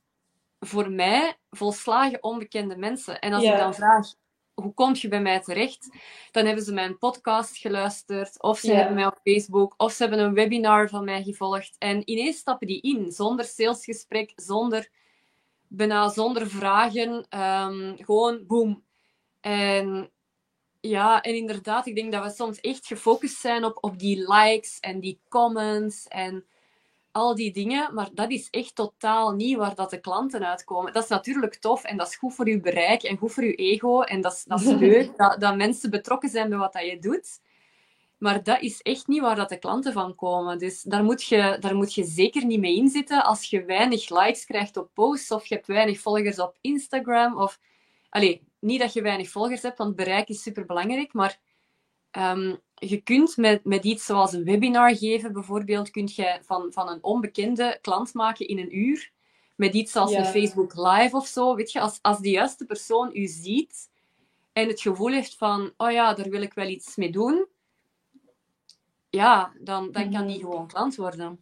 [0.65, 3.19] voor mij volslagen onbekende mensen.
[3.19, 4.13] En als ik dan vraag,
[4.53, 5.89] hoe kom je bij mij terecht?
[6.31, 10.19] Dan hebben ze mijn podcast geluisterd, of ze hebben mij op Facebook, of ze hebben
[10.19, 11.75] een webinar van mij gevolgd.
[11.77, 14.89] En ineens stappen die in, zonder salesgesprek, zonder,
[15.67, 17.27] bijna zonder vragen.
[17.39, 18.83] Um, gewoon boom.
[19.41, 20.09] En
[20.79, 24.79] ja, en inderdaad, ik denk dat we soms echt gefocust zijn op, op die likes
[24.79, 26.45] en die comments en
[27.15, 27.93] al die dingen.
[27.93, 30.93] Maar dat is echt totaal niet waar dat de klanten uitkomen.
[30.93, 33.55] Dat is natuurlijk tof en dat is goed voor je bereik en goed voor je
[33.55, 34.01] ego.
[34.01, 36.99] En dat is, dat is leuk dat, dat mensen betrokken zijn bij wat dat je
[36.99, 37.39] doet.
[38.17, 40.57] Maar dat is echt niet waar dat de klanten van komen.
[40.57, 44.45] Dus daar moet je, daar moet je zeker niet mee inzitten als je weinig likes
[44.45, 47.37] krijgt op posts of je hebt weinig volgers op Instagram.
[47.37, 47.59] Of...
[48.09, 51.39] Allee, niet dat je weinig volgers hebt, want bereik is super belangrijk, maar
[52.11, 56.89] ehm, je kunt met, met iets zoals een webinar geven, bijvoorbeeld, kun je van, van
[56.89, 59.11] een onbekende klant maken in een uur.
[59.55, 61.55] Met iets als een Facebook Live of zo.
[61.55, 63.89] Weet je, als, als de juiste persoon u ziet
[64.53, 67.47] en het gevoel heeft van, oh ja, daar wil ik wel iets mee doen,
[69.09, 70.45] ja, dan, dan kan die mhm.
[70.45, 71.39] gewoon klant worden.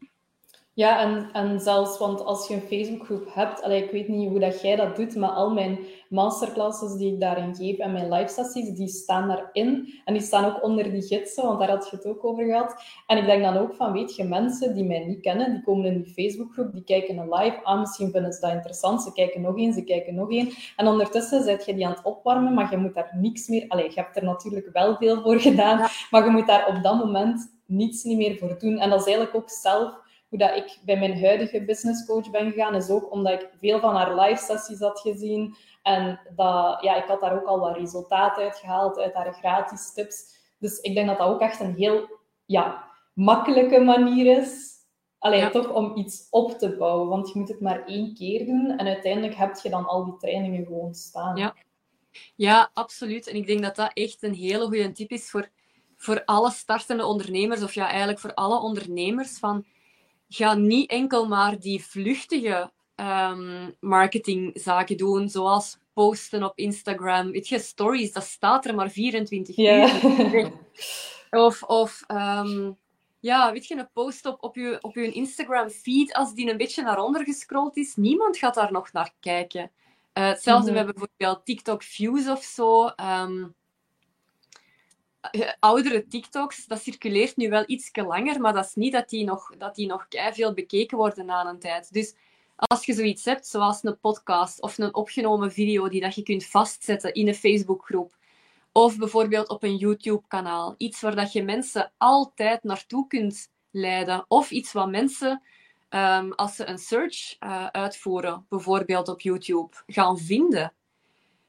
[0.76, 4.40] Ja, en, en zelfs, want als je een Facebookgroep hebt, allee, ik weet niet hoe
[4.40, 8.34] dat jij dat doet, maar al mijn masterclasses die ik daarin geef en mijn live
[8.34, 9.94] sessies, die staan daarin.
[10.06, 12.84] En die staan ook onder die gidsen, want daar had je het ook over gehad.
[13.08, 15.86] En ik denk dan ook van, weet je, mensen die mij niet kennen, die komen
[15.86, 19.42] in die Facebookgroep, die kijken een live aan, misschien vinden ze dat interessant, ze kijken
[19.42, 20.50] nog eens, ze kijken nog één.
[20.76, 23.66] En ondertussen zet je die aan het opwarmen, maar je moet daar niks meer...
[23.68, 25.78] Allee, je hebt er natuurlijk wel veel voor gedaan,
[26.12, 28.78] maar je moet daar op dat moment niets niet meer voor doen.
[28.78, 30.02] En dat is eigenlijk ook zelf
[30.34, 33.80] hoe dat ik bij mijn huidige business coach ben gegaan, is ook omdat ik veel
[33.80, 35.56] van haar live sessies had gezien.
[35.82, 39.94] En dat, ja, ik had daar ook al wat resultaten uit gehaald, uit haar gratis
[39.94, 40.36] tips.
[40.60, 44.72] Dus ik denk dat dat ook echt een heel ja, makkelijke manier is.
[45.20, 47.08] Alleen toch om iets op te bouwen.
[47.08, 48.78] Want je moet het maar één keer doen.
[48.78, 51.36] En uiteindelijk heb je dan al die trainingen gewoon staan.
[51.36, 51.56] Ja,
[52.36, 53.28] ja absoluut.
[53.28, 55.50] En ik denk dat dat echt een hele goede tip is voor,
[55.98, 57.64] voor alle startende ondernemers.
[57.64, 59.38] Of ja, eigenlijk voor alle ondernemers.
[59.40, 59.66] Van
[60.36, 67.32] ga niet enkel maar die vluchtige um, marketingzaken doen, zoals posten op Instagram.
[67.32, 70.52] Weet je, stories, dat staat er maar 24 uur.
[71.30, 72.72] Of, of ehm,
[73.20, 76.58] ja, weet je, een post op, op, je, op je Instagram feed, als die een
[76.58, 79.72] beetje naar onder gescrolld is, niemand gaat daar nog naar kijken.
[80.14, 82.86] Uh, hetzelfde mm met bijvoorbeeld TikTok views of zo.
[82.86, 83.46] Um, eh,
[85.60, 89.58] oudere TikToks, dat circuleert nu wel iets langer, maar dat is niet dat die nog,
[89.58, 91.94] dat die nog veel bekeken worden na een tijd.
[91.94, 92.16] Dus
[92.56, 96.46] als je zoiets hebt, zoals een podcast of een opgenomen video die dat je kunt
[96.46, 98.16] vastzetten in een Facebookgroep,
[98.72, 104.26] of bijvoorbeeld op een YouTube-kanaal, iets waar dat je mensen altijd naartoe kunt leiden.
[104.28, 105.42] Of iets wat mensen,
[105.90, 110.74] ehm, als ze een search uh, uitvoeren, bijvoorbeeld op YouTube, gaan vinden.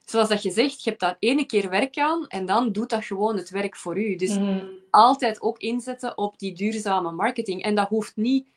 [0.04, 3.04] Zoals dat je zegt, je hebt daar ene keer werk aan en dan doet dat
[3.04, 4.16] gewoon het werk voor u.
[4.16, 4.64] Dus Mhm.
[4.90, 7.62] altijd ook inzetten op die duurzame marketing.
[7.62, 8.52] En dat hoeft niet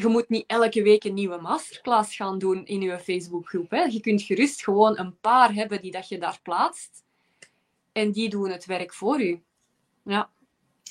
[0.00, 3.70] je moet niet elke week een nieuwe masterclass gaan doen in je Facebookgroep.
[3.70, 3.82] Hè.
[3.82, 7.04] Je kunt gerust gewoon een paar hebben die dat je daar plaatst.
[7.92, 9.42] En die doen het werk voor u.
[10.04, 10.30] Ja.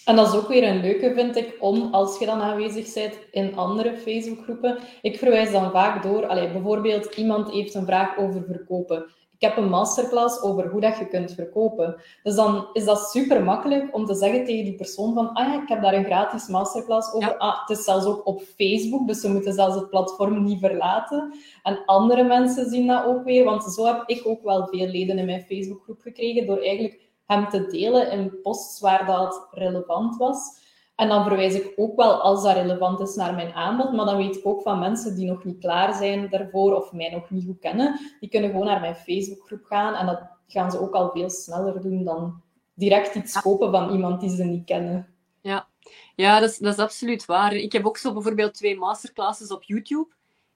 [0.05, 3.19] En dat is ook weer een leuke, vind ik, om als je dan aanwezig bent
[3.31, 4.79] in andere Facebookgroepen.
[5.01, 9.11] Ik verwijs dan vaak door, allee, bijvoorbeeld iemand heeft een vraag over verkopen.
[9.39, 12.01] Ik heb een masterclass over hoe dat je kunt verkopen.
[12.23, 15.61] Dus dan is dat super makkelijk om te zeggen tegen die persoon van ah ja,
[15.61, 17.29] ik heb daar een gratis masterclass over.
[17.29, 17.35] Ja.
[17.35, 21.33] Ah, het is zelfs ook op Facebook, dus ze moeten zelfs het platform niet verlaten.
[21.63, 25.17] En andere mensen zien dat ook weer, want zo heb ik ook wel veel leden
[25.17, 30.65] in mijn Facebookgroep gekregen door eigenlijk hem te delen in posts waar dat relevant was.
[30.97, 33.91] En dan verwijs ik ook wel, als dat relevant is, naar mijn aanbod.
[33.91, 37.09] Maar dan weet ik ook van mensen die nog niet klaar zijn daarvoor of mij
[37.09, 37.99] nog niet goed kennen.
[38.19, 39.93] Die kunnen gewoon naar mijn Facebookgroep gaan.
[39.93, 42.41] En dat gaan ze ook al veel sneller doen dan
[42.73, 45.07] direct iets kopen van iemand die ze niet kennen.
[45.41, 45.67] Ja,
[46.15, 47.53] ja dat, is, dat is absoluut waar.
[47.53, 50.07] Ik heb ook zo bijvoorbeeld twee masterclasses op YouTube.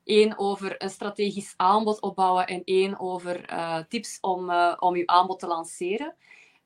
[0.03, 5.07] Eén over een strategisch aanbod opbouwen en één over uh, tips om, uh, om je
[5.07, 6.15] aanbod te lanceren.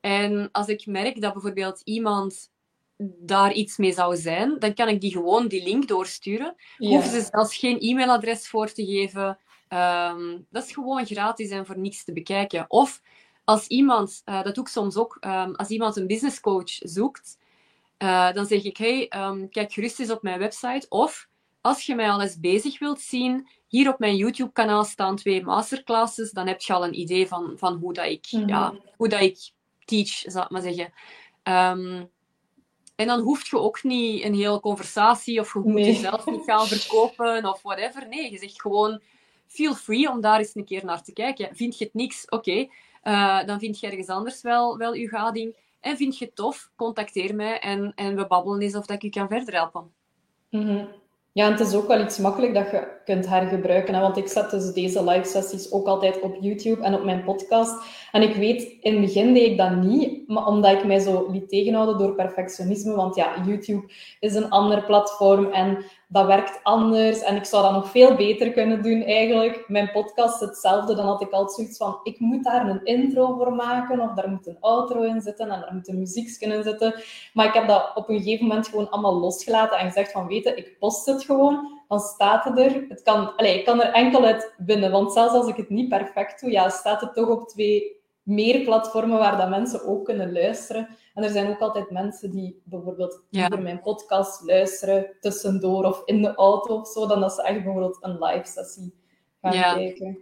[0.01, 2.53] En als ik merk dat bijvoorbeeld iemand
[2.97, 6.55] daar iets mee zou zijn, dan kan ik die gewoon die link doorsturen.
[6.77, 6.89] Ja.
[6.89, 9.37] Hoeven ze zelfs geen e-mailadres voor te geven.
[9.69, 12.65] Um, dat is gewoon gratis en voor niks te bekijken.
[12.67, 13.01] Of
[13.43, 17.37] als iemand, uh, dat doe ik soms ook, um, als iemand een business coach zoekt,
[18.03, 20.85] uh, dan zeg ik, hey, um, kijk gerust eens op mijn website.
[20.89, 21.27] Of
[21.61, 26.31] als je mij al eens bezig wilt zien, hier op mijn YouTube-kanaal staan twee masterclasses,
[26.31, 28.41] dan heb je al een idee van, van hoe, dat ik, Mhm.
[28.41, 28.57] mm -hmm.
[28.57, 29.37] ja, hoe dat ik
[29.85, 30.93] teach, zal ik maar zeggen.
[31.43, 32.09] Um,
[32.95, 35.85] en dan hoef je ook niet een hele conversatie of je moet Nee.
[35.85, 38.07] jezelf niet gaan verkopen of whatever.
[38.07, 39.01] Nee, je zegt gewoon,
[39.47, 41.55] feel free om daar eens een keer naar te kijken.
[41.55, 42.25] Vind je het niks?
[42.29, 42.69] Oké, okay.
[43.41, 45.55] uh, dan vind je ergens anders wel, wel je gading.
[45.79, 46.71] En vind je het tof?
[46.75, 49.91] Contacteer mij en, en we babbelen eens of dat ik je kan verder helpen.
[50.49, 50.87] Mm -hmm.
[51.35, 53.93] Ja, het is ook wel iets makkelijk dat je kunt hergebruiken.
[53.93, 54.01] Hè?
[54.01, 57.83] Want ik zet dus deze live sessies ook altijd op YouTube en op mijn podcast.
[58.11, 61.27] En ik weet, in het begin deed ik dat niet, maar omdat ik mij zo
[61.31, 62.95] liet tegenhouden door perfectionisme.
[62.95, 67.21] Want ja, YouTube is een ander platform en dat werkt anders.
[67.21, 69.63] En ik zou dat nog veel beter kunnen doen eigenlijk.
[69.67, 70.95] Mijn podcast hetzelfde.
[70.95, 73.99] Dan had ik altijd zoiets van, ik moet daar een intro voor maken.
[73.99, 77.03] Of daar moet een outro in zitten en daar moet een muziekje in zitten.
[77.33, 79.77] Maar ik heb dat op een gegeven moment gewoon allemaal losgelaten.
[79.77, 81.81] En gezegd van, weet je, ik post het gewoon.
[81.87, 82.85] Dan staat het er.
[82.89, 84.91] Het kan, allez, ik kan er enkel uit winnen.
[84.91, 88.63] Want zelfs als ik het niet perfect doe, ja, staat het toch op twee meer
[88.63, 90.87] platformen waar dat mensen ook kunnen luisteren.
[91.15, 93.47] En er zijn ook altijd mensen die bijvoorbeeld Ja.
[93.47, 97.63] naar mijn podcast luisteren tussendoor of in de auto of zo, dan dat ze echt
[97.63, 98.93] bijvoorbeeld een live sessie
[99.41, 99.73] gaan Ja.
[99.73, 100.17] kijken.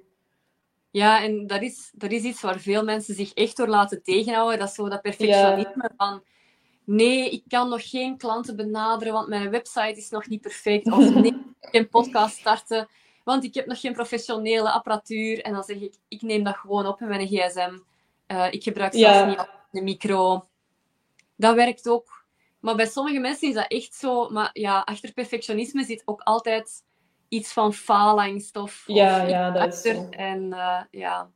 [0.91, 4.59] Ja, en dat is, dat is iets waar veel mensen zich echt door laten tegenhouden.
[4.59, 6.23] Dat is zo dat perfectionisme van...
[6.85, 10.91] Nee, ik kan nog geen klanten benaderen, want mijn website is nog niet perfect.
[10.91, 12.87] Of nee, ik kan geen podcast starten,
[13.23, 15.41] want ik heb nog geen professionele apparatuur.
[15.41, 17.77] En dan zeg ik, ik neem dat gewoon op met mijn gsm.
[18.25, 19.25] Eh, ik gebruik zelfs Ja.
[19.25, 20.43] niet een micro.
[21.35, 22.25] Dat werkt ook.
[22.59, 24.29] Maar bij sommige mensen is dat echt zo.
[24.29, 26.83] Maar ja, achter perfectionisme zit ook altijd
[27.27, 30.07] iets van faalangst of, Ja, ja, dat is zo.
[30.09, 31.31] En eh, ja...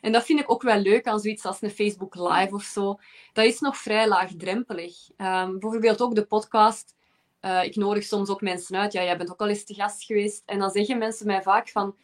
[0.00, 2.98] En dat vind ik ook wel leuk aan zoiets als een Facebook Live of zo.
[3.32, 4.96] Dat is nog vrij laagdrempelig.
[5.16, 6.94] Ehm, bijvoorbeeld ook de podcast.
[7.40, 8.92] Eh, ik nodig soms ook mensen uit.
[8.92, 10.42] Ja, jij bent ook al eens te gast geweest.
[10.46, 11.96] En dan zeggen mensen mij vaak van...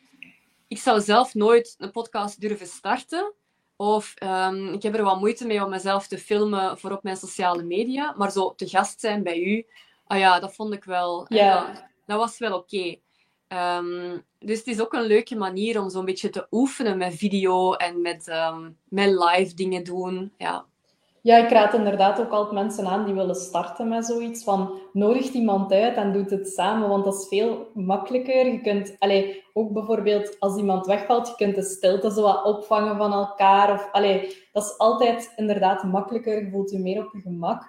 [0.68, 3.34] Ik zou zelf nooit een podcast durven starten.
[3.80, 7.16] Of ehm, ik heb er wat moeite mee om mezelf te filmen voor op mijn
[7.16, 8.14] sociale media.
[8.16, 9.66] Maar zo te gast zijn bij u...
[10.06, 11.26] Ah ja, dat vond ik wel...
[11.26, 11.66] eh, Ja.
[11.66, 12.96] dat, dat was wel oké.
[13.48, 17.72] Ehm, dus het is ook een leuke manier om zo'n beetje te oefenen met video
[17.72, 20.32] en met, ehm, met live dingen doen.
[20.38, 20.64] Ja.
[21.22, 25.34] Ja, ik raad inderdaad ook altijd mensen aan die willen starten met zoiets van nodigt
[25.34, 28.46] iemand uit en doet het samen, want dat is veel makkelijker.
[28.46, 32.96] Je kunt, allee, ook bijvoorbeeld als iemand wegvalt, je kunt de stilte zo wat opvangen
[32.96, 33.72] van elkaar.
[33.72, 37.62] Of, allee, dat is altijd inderdaad makkelijker, je voelt je meer op je gemak.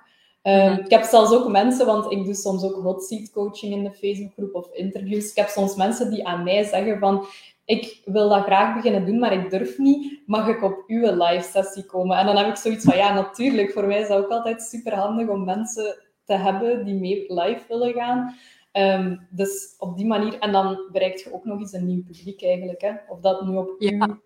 [0.44, 0.84] Um, Mhm.
[0.84, 3.92] Ik heb zelfs ook mensen, want ik doe soms ook hot seat coaching in de
[3.92, 5.30] Facebookgroep of interviews.
[5.30, 7.26] Ik heb soms mensen die aan mij zeggen van
[7.72, 10.22] ik wil dat graag beginnen doen, maar ik durf niet.
[10.26, 12.18] Mag ik op uw live sessie komen?
[12.18, 13.72] En dan heb ik zoiets van ja, natuurlijk.
[13.72, 15.96] Voor mij is dat ook altijd super handig om mensen
[16.26, 18.36] te hebben die mee live willen gaan.
[18.74, 22.44] Um, dus op die manier, en dan bereikt je ook nog eens een nieuw publiek
[22.44, 22.82] eigenlijk.
[22.82, 22.92] Hè?
[23.08, 23.90] Of dat nu op Ja.
[24.08, 24.20] uw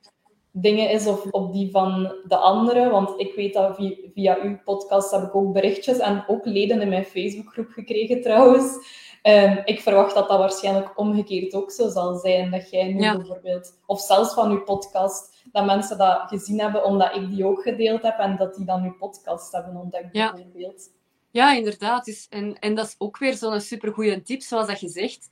[0.51, 2.91] dingen is of op die van de anderen.
[2.91, 6.81] Want ik weet dat via, via uw podcast heb ik ook berichtjes en ook leden
[6.81, 8.77] in mijn Facebookgroep gekregen trouwens.
[9.25, 12.51] Ehm, ik verwacht dat dat waarschijnlijk omgekeerd ook zo zal zijn.
[12.51, 17.15] Dat jij nu bijvoorbeeld, of zelfs van uw podcast, dat mensen dat gezien hebben omdat
[17.15, 20.89] ik die ook gedeeld heb en dat die dan uw podcast hebben ontdekt bijvoorbeeld.
[21.31, 22.05] Ja, inderdaad.
[22.05, 25.29] Dus, en, en dat is ook weer zo'n supergoeie tip, zoals dat je zegt.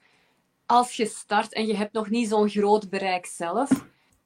[0.66, 3.70] Als je start en je hebt nog niet zo'n groot bereik zelf,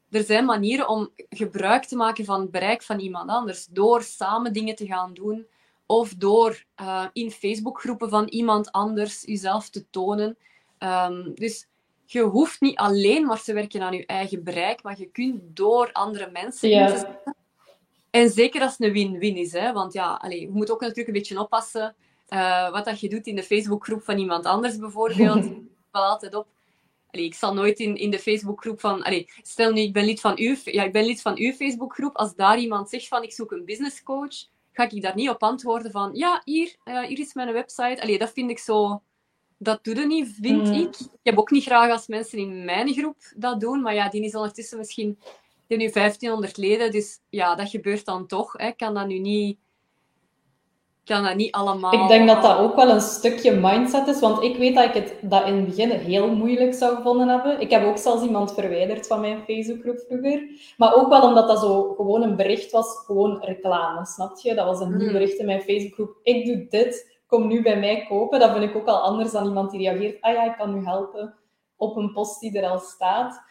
[0.09, 3.65] er zijn manieren om gebruik te maken van het bereik van iemand anders.
[3.65, 5.47] Door samen dingen te gaan doen
[5.87, 10.37] of door uh, in Facebookgroepen van iemand anders jezelf te tonen.
[10.79, 11.67] Um, dus
[12.05, 15.89] je hoeft niet alleen maar te werken aan je eigen bereik, maar je kunt door
[15.91, 17.19] andere mensen ja.
[18.09, 19.73] En zeker als het een win-win is, hè?
[19.73, 21.95] want ja, allez, je moet ook natuurlijk een beetje oppassen
[22.29, 25.45] uh, wat dat je doet in de Facebookgroep van iemand anders bijvoorbeeld.
[25.87, 26.47] Ik val altijd op.
[27.11, 29.03] Allee, ik zal nooit in, in de Facebookgroep van...
[29.03, 32.15] Allee, stel nu, ik ben lid van uw, ja, ik ben lid van uw Facebookgroep.
[32.15, 34.45] Als daar iemand zegt van, ik zoek een businesscoach,
[34.77, 38.01] ga ik daar niet op antwoorden van, ja, hier, uh, hier is mijn website.
[38.01, 39.01] Allee, dat vind ik zo...
[39.57, 40.73] Dat doe je niet, vind mm.
[40.73, 40.99] ik.
[40.99, 44.23] Ik heb ook niet graag als mensen in mijn groep dat doen, maar ja, die
[44.23, 45.19] is ondertussen misschien...
[45.67, 48.53] Die nu 1500 leden, dus ja, dat gebeurt dan toch.
[48.53, 48.67] Hè.
[48.67, 49.59] Ik kan dat nu niet
[51.07, 51.93] kan dat niet allemaal...
[51.93, 54.93] Ik denk dat dat ook wel een stukje mindset is, want ik weet dat ik
[54.93, 57.61] het dat in het begin heel moeilijk zou gevonden hebben.
[57.61, 60.41] Ik heb ook zelfs iemand verwijderd van mijn Facebookgroep vroeger.
[60.77, 64.53] Maar ook wel omdat dat zo gewoon een bericht was, gewoon reclame, snap je?
[64.53, 65.11] Dat was een nieuw hmm.
[65.11, 66.19] bericht in mijn Facebookgroep.
[66.23, 68.39] Ik doe dit, kom nu bij mij kopen.
[68.39, 70.85] Dat vind ik ook al anders dan iemand die reageert, ah ja, ik kan u
[70.85, 71.33] helpen,
[71.75, 73.41] op een post die er al staat.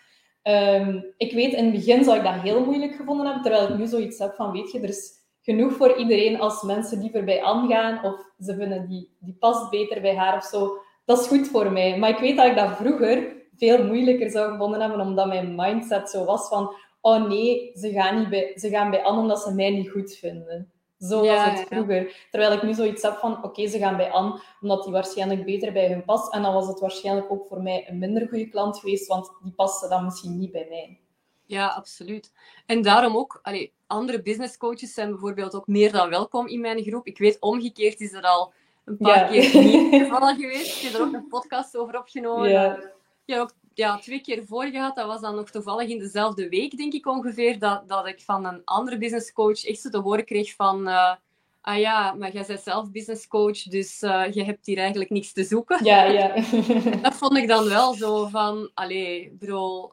[0.43, 3.79] Ehm, ik weet, in het begin zou ik dat heel moeilijk gevonden hebben, terwijl ik
[3.79, 5.16] nu zoiets heb van, weet je, er is
[5.47, 9.71] genoeg voor iedereen als mensen liever bij Anne gaan of ze vinden die, die past
[9.71, 10.79] beter bij haar of zo.
[11.05, 11.99] Dat is goed voor mij.
[11.99, 16.11] Maar ik weet dat ik dat vroeger veel moeilijker zou gevonden hebben, omdat mijn mindset
[16.11, 19.55] zo was van oh nee, ze gaan, niet bij, ze gaan bij Anne omdat ze
[19.55, 20.71] mij niet goed vinden.
[20.99, 22.27] Zo was het vroeger.
[22.31, 25.73] Terwijl ik nu zoiets heb van, oké, ze gaan bij Anne, omdat die waarschijnlijk beter
[25.73, 26.33] bij hun past.
[26.33, 29.53] En dan was het waarschijnlijk ook voor mij een minder goede klant geweest, want die
[29.53, 31.01] paste dan misschien niet bij mij.
[31.45, 32.33] Ja, absoluut.
[32.67, 36.83] En daarom ook, allee, andere business coaches zijn bijvoorbeeld ook meer dan welkom in mijn
[36.83, 37.07] groep.
[37.07, 38.53] Ik weet, omgekeerd is er al
[38.85, 40.77] een paar keer niet gevallen geweest.
[40.77, 42.49] Ik heb er ook een podcast over opgenomen.
[42.49, 42.77] Ja.
[43.25, 44.97] Ik heb ook ja, twee keer voor gehad.
[44.97, 48.45] Dat was dan nog toevallig in dezelfde week, denk ik ongeveer, dat, dat ik van
[48.45, 50.89] een andere business coach echt zo te horen kreeg van...
[50.89, 51.15] Uh,
[51.61, 55.33] ah ja, maar jij bent zelf business coach, dus uh, je hebt hier eigenlijk niks
[55.33, 55.85] te zoeken.
[55.85, 56.35] Ja, ja.
[57.03, 59.93] dat vond ik dan wel zo van, allee, bro,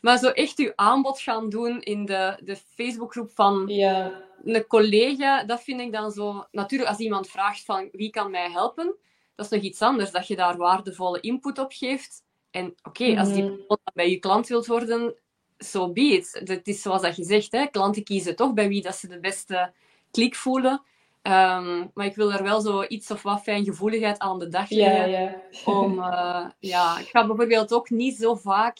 [0.00, 4.22] maar zo echt uw aanbod gaan doen in de, de Facebookgroep van ja.
[4.44, 6.46] een collega, dat vind ik dan zo...
[6.50, 8.96] Natuurlijk, als iemand vraagt van wie kan mij helpen,
[9.34, 12.22] dat is nog iets anders, dat je daar waardevolle input op geeft.
[12.50, 13.56] En oké, als die mhm.
[13.56, 15.14] persoon bij je klant wilt worden,
[15.58, 16.40] so be it.
[16.44, 19.20] Het is zoals dat je zegt, hè, klanten kiezen toch bij wie dat ze de
[19.20, 19.72] beste
[20.10, 20.82] klik voelen.
[21.22, 25.42] Ehm, maar ik wil er wel zo iets of wat fijngevoeligheid aan de dag leggen.
[25.64, 28.78] Om, uh, ja, ik ga bijvoorbeeld ook niet zo vaak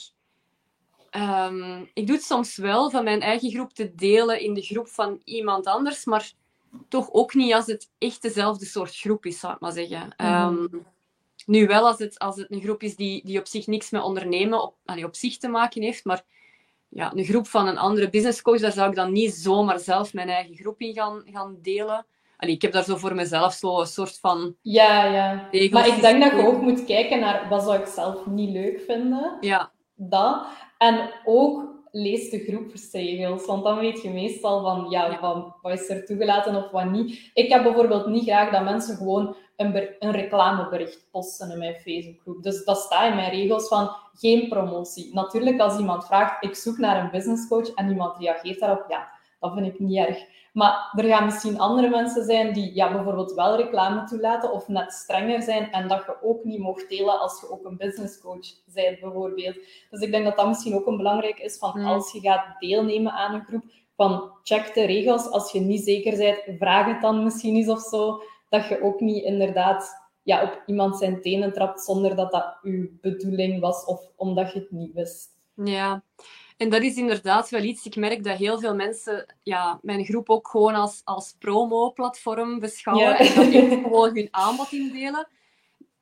[1.11, 4.89] Ehm, ik doe het soms wel van mijn eigen groep te delen in de groep
[4.89, 6.33] van iemand anders, maar
[6.89, 10.15] toch ook niet als het echt dezelfde soort groep is, zou ik maar zeggen.
[10.17, 10.27] Mhm.
[10.27, 10.67] Ehm,
[11.47, 14.03] nu wel als het, als het een groep is die, die op zich niks met
[14.03, 16.25] ondernemen op, op zich te maken heeft, maar
[16.89, 20.13] ja, een groep van een andere business coach, daar zou ik dan niet zomaar zelf
[20.13, 22.07] mijn eigen groep in gaan, gaan delen.
[22.37, 24.57] Allee, ik heb daar zo voor mezelf zo een soort van.
[24.63, 25.49] Ja, ja.
[25.71, 28.81] Maar ik denk dat je ook moet kijken naar wat zou ik zelf niet leuk
[28.87, 29.37] vinden.
[29.41, 29.73] Ja.
[30.01, 30.47] Dat.
[30.79, 35.89] En ook lees de groepsregels, want dan weet je meestal van, ja, van wat is
[35.89, 37.31] er toegelaten of wat niet.
[37.35, 42.43] Ik heb bijvoorbeeld niet graag dat mensen gewoon een, een reclamebericht posten in mijn Facebookgroep.
[42.43, 45.15] Dus dat staat in mijn regels van geen promotie.
[45.15, 49.09] Natuurlijk, als iemand vraagt, ik zoek naar een businesscoach en iemand reageert daarop, ja,
[49.41, 50.19] dat vind ik niet erg.
[50.53, 54.93] Maar er gaan misschien andere mensen zijn die ja, bijvoorbeeld wel reclame toelaten of net
[54.93, 59.01] strenger zijn en dat je ook niet mocht delen als je ook een businesscoach bent,
[59.01, 59.57] bijvoorbeeld.
[59.91, 61.87] Dus ik denk dat dat misschien ook een belangrijk is van hmm.
[61.87, 63.65] als je gaat deelnemen aan een groep,
[63.97, 65.31] van check de regels.
[65.31, 68.23] Als je niet zeker bent, vraag het dan misschien eens of zo.
[68.49, 72.89] Dat je ook niet inderdaad ja, op iemand zijn tenen trapt zonder dat dat uw
[73.01, 75.29] bedoeling was of omdat je het niet wist.
[75.55, 76.03] Ja,
[76.59, 77.87] en dat is inderdaad wel iets.
[77.87, 83.19] Ik merk dat heel veel mensen ja, mijn groep ook gewoon als, als promo-platform beschouwen.
[83.19, 85.29] En dat die gewoon hun aanbod indelen.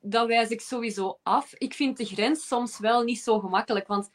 [0.00, 1.54] Dat wijs ik sowieso af.
[1.54, 3.86] Ik vind de grens soms wel niet zo gemakkelijk.
[3.86, 4.11] Want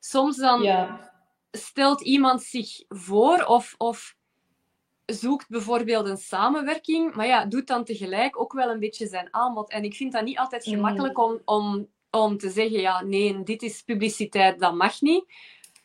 [0.00, 1.12] soms dan ja.
[1.50, 4.16] stelt iemand zich voor of, of
[5.06, 7.14] zoekt bijvoorbeeld een samenwerking.
[7.14, 9.70] Maar ja, doet dan tegelijk ook wel een beetje zijn aanbod.
[9.70, 10.74] En ik vind dat niet altijd mm.
[10.74, 15.24] gemakkelijk om, om, om te zeggen, ja, nee, dit is publiciteit, dat mag niet.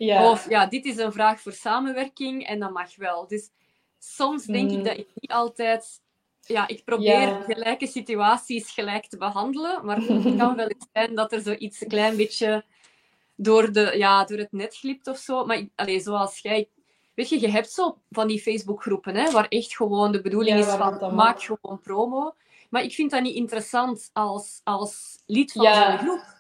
[0.05, 0.31] Ja.
[0.31, 3.27] Of ja, dit is een vraag voor samenwerking en dat mag wel.
[3.27, 3.49] Dus
[3.97, 4.83] soms denk ik mm.
[4.83, 6.01] dat ik niet altijd
[6.41, 11.31] ja, ik probeer gelijke situaties gelijk te behandelen, maar het kan wel eens zijn dat
[11.31, 12.65] er zoiets een klein beetje
[13.35, 15.45] door, de, ja, door het net glipt of zo.
[15.45, 16.69] Maar allez, zoals jij,
[17.15, 20.65] weet je, je hebt zo van die Facebookgroepen, hè, waar echt gewoon de bedoeling is
[20.65, 22.33] van, maak gewoon promo.
[22.69, 26.38] Maar ik vind dat niet interessant als, als lid van zo'n groep.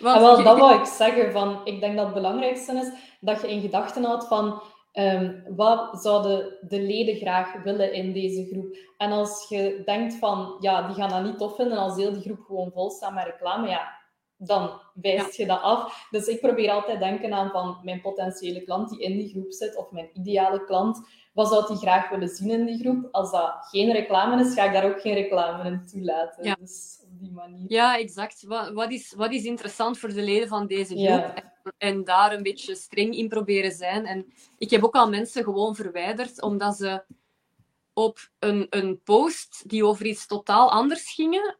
[0.00, 1.32] Want wel, dat wou ik zeggen.
[1.32, 2.90] Van, ik denk dat het belangrijkste is
[3.20, 4.62] dat je in gedachten houdt van
[4.92, 8.76] Ehm, wat zouden de leden graag willen in deze groep?
[8.96, 12.22] En als je denkt van, ja, die gaan dat niet tof vinden als heel die
[12.22, 14.00] groep gewoon vol staat met reclame, ja,
[14.36, 16.06] dan wijst je dat af.
[16.10, 19.76] Dus ik probeer altijd denken aan van mijn potentiële klant die in die groep zit,
[19.76, 21.00] of mijn ideale klant.
[21.32, 23.08] Wat zou die graag willen zien in die groep?
[23.10, 26.44] Als dat geen reclame is, ga ik daar ook geen reclame in toelaten.
[26.44, 26.56] Ja.
[26.60, 27.64] Dus die manier.
[27.68, 28.42] Ja, exact.
[28.42, 31.50] Wat, wat, is, wat is interessant voor de leden van deze groep?
[31.78, 34.06] En daar een beetje streng in proberen zijn.
[34.06, 37.02] En ik heb ook al mensen gewoon verwijderd, omdat ze
[37.92, 41.56] op een, een post die over iets totaal anders gingen,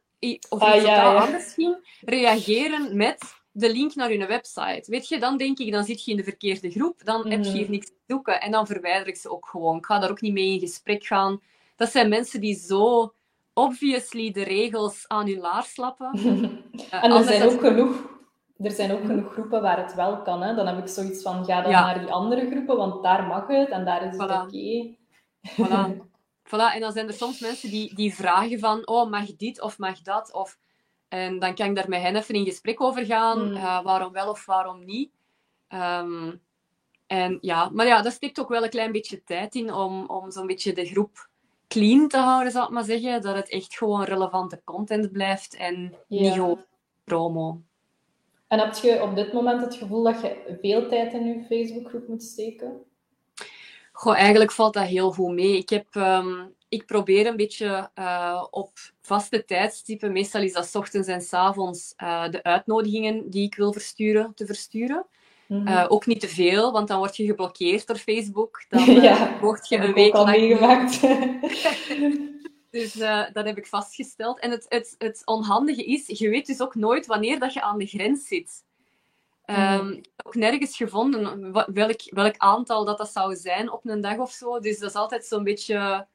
[0.49, 4.83] of ah, iets totaal anders ging, reageren met de link naar hun website.
[4.85, 7.51] Weet je, dan denk ik, dan zit je in de verkeerde groep, dan heb je
[7.51, 7.71] hier mhm.
[7.71, 8.41] niks te zoeken.
[8.41, 9.77] En dan verwijder ik ze ook gewoon.
[9.77, 11.41] Ik ga daar ook niet mee in gesprek gaan.
[11.75, 13.13] Dat zijn mensen die zo
[13.53, 16.11] obviously de regels aan hun laars slappen.
[16.89, 18.11] en er zijn ook genoeg
[18.57, 20.41] er zijn ook genoeg groepen waar het wel kan.
[20.41, 20.55] Hè?
[20.55, 23.69] Dan heb ik zoiets van, ga dan naar die andere groepen, want daar mag het
[23.69, 24.95] en daar is het oké.
[25.47, 25.97] Voilà.
[26.49, 26.73] voilà.
[26.73, 30.01] En dan zijn er soms mensen die, die vragen van, oh, mag dit of mag
[30.01, 30.33] dat?
[30.33, 30.57] Of,
[31.07, 33.39] en dan kan ik daar met hen even in gesprek over gaan.
[33.39, 33.55] Hmm.
[33.55, 35.11] Eh, waarom wel of waarom niet?
[35.67, 36.31] Ehm,
[37.07, 40.31] en ja, maar ja, dat steekt ook wel een klein beetje tijd in om, om
[40.31, 41.29] zo'n beetje de groep
[41.67, 43.21] clean te houden, zal ik maar zeggen.
[43.21, 46.65] Dat het echt gewoon relevante content blijft en niet gewoon
[47.03, 47.61] promo.
[48.47, 52.07] En heb je op dit moment het gevoel dat je veel tijd in je Facebookgroep
[52.07, 52.83] moet steken?
[53.91, 55.57] Goh, eigenlijk valt dat heel goed mee.
[55.57, 60.75] Ik, heb, ehm, ik probeer een beetje uh, op vaste tijdstippen, meestal is dat s
[60.75, 65.05] ochtends en s avonds, uh, de uitnodigingen die ik wil versturen, te versturen.
[65.53, 65.67] Mm -hmm.
[65.67, 68.63] uh, ook niet te veel, want dan word je geblokkeerd door Facebook.
[68.69, 70.29] Dan ja, word je een week lang...
[70.29, 70.99] meegemaakt.
[72.69, 74.39] Dus uh, dat heb ik vastgesteld.
[74.39, 77.77] En het, het, het onhandige is, je weet dus ook nooit wanneer dat je aan
[77.77, 78.63] de grens zit.
[79.45, 84.01] Um, Ik heb ook nergens gevonden welk, welk aantal dat, dat zou zijn op een
[84.01, 84.59] dag of zo.
[84.59, 86.07] Dus dat is altijd zo'n beetje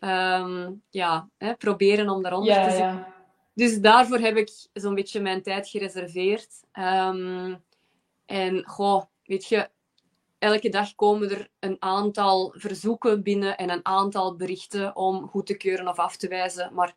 [0.00, 2.88] um, ja, hè, proberen om daaronder ja, te zitten.
[2.88, 3.14] Ja.
[3.54, 6.50] Dus daarvoor heb ik zo'n beetje mijn tijd gereserveerd.
[6.78, 7.62] Um,
[8.32, 9.68] en goh, weet je,
[10.38, 15.56] elke dag komen er een aantal verzoeken binnen en een aantal berichten om goed te
[15.56, 16.74] keuren of af te wijzen.
[16.74, 16.94] Maar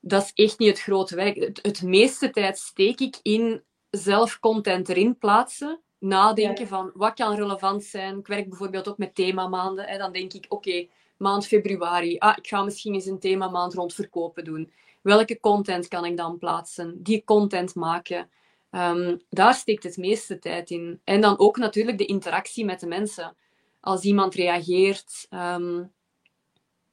[0.00, 1.58] dat is echt niet het grote werk.
[1.62, 5.80] Het, meeste tijd steek ik in zelf content erin plaatsen.
[5.98, 8.18] Nadenken van wat kan relevant zijn.
[8.18, 9.84] Ik werk bijvoorbeeld ook met themamaanden.
[9.84, 9.98] Hè.
[9.98, 12.18] Dan denk ik, oké, maand februari.
[12.18, 14.72] Ah, ik ga misschien eens een themamaand rond verkopen doen.
[15.02, 17.02] Welke content kan ik dan plaatsen?
[17.02, 18.30] Die content maken.
[18.76, 21.00] Um, daar steekt het meeste tijd in.
[21.04, 23.36] En dan ook natuurlijk de interactie met de mensen.
[23.80, 25.92] Als iemand reageert, um,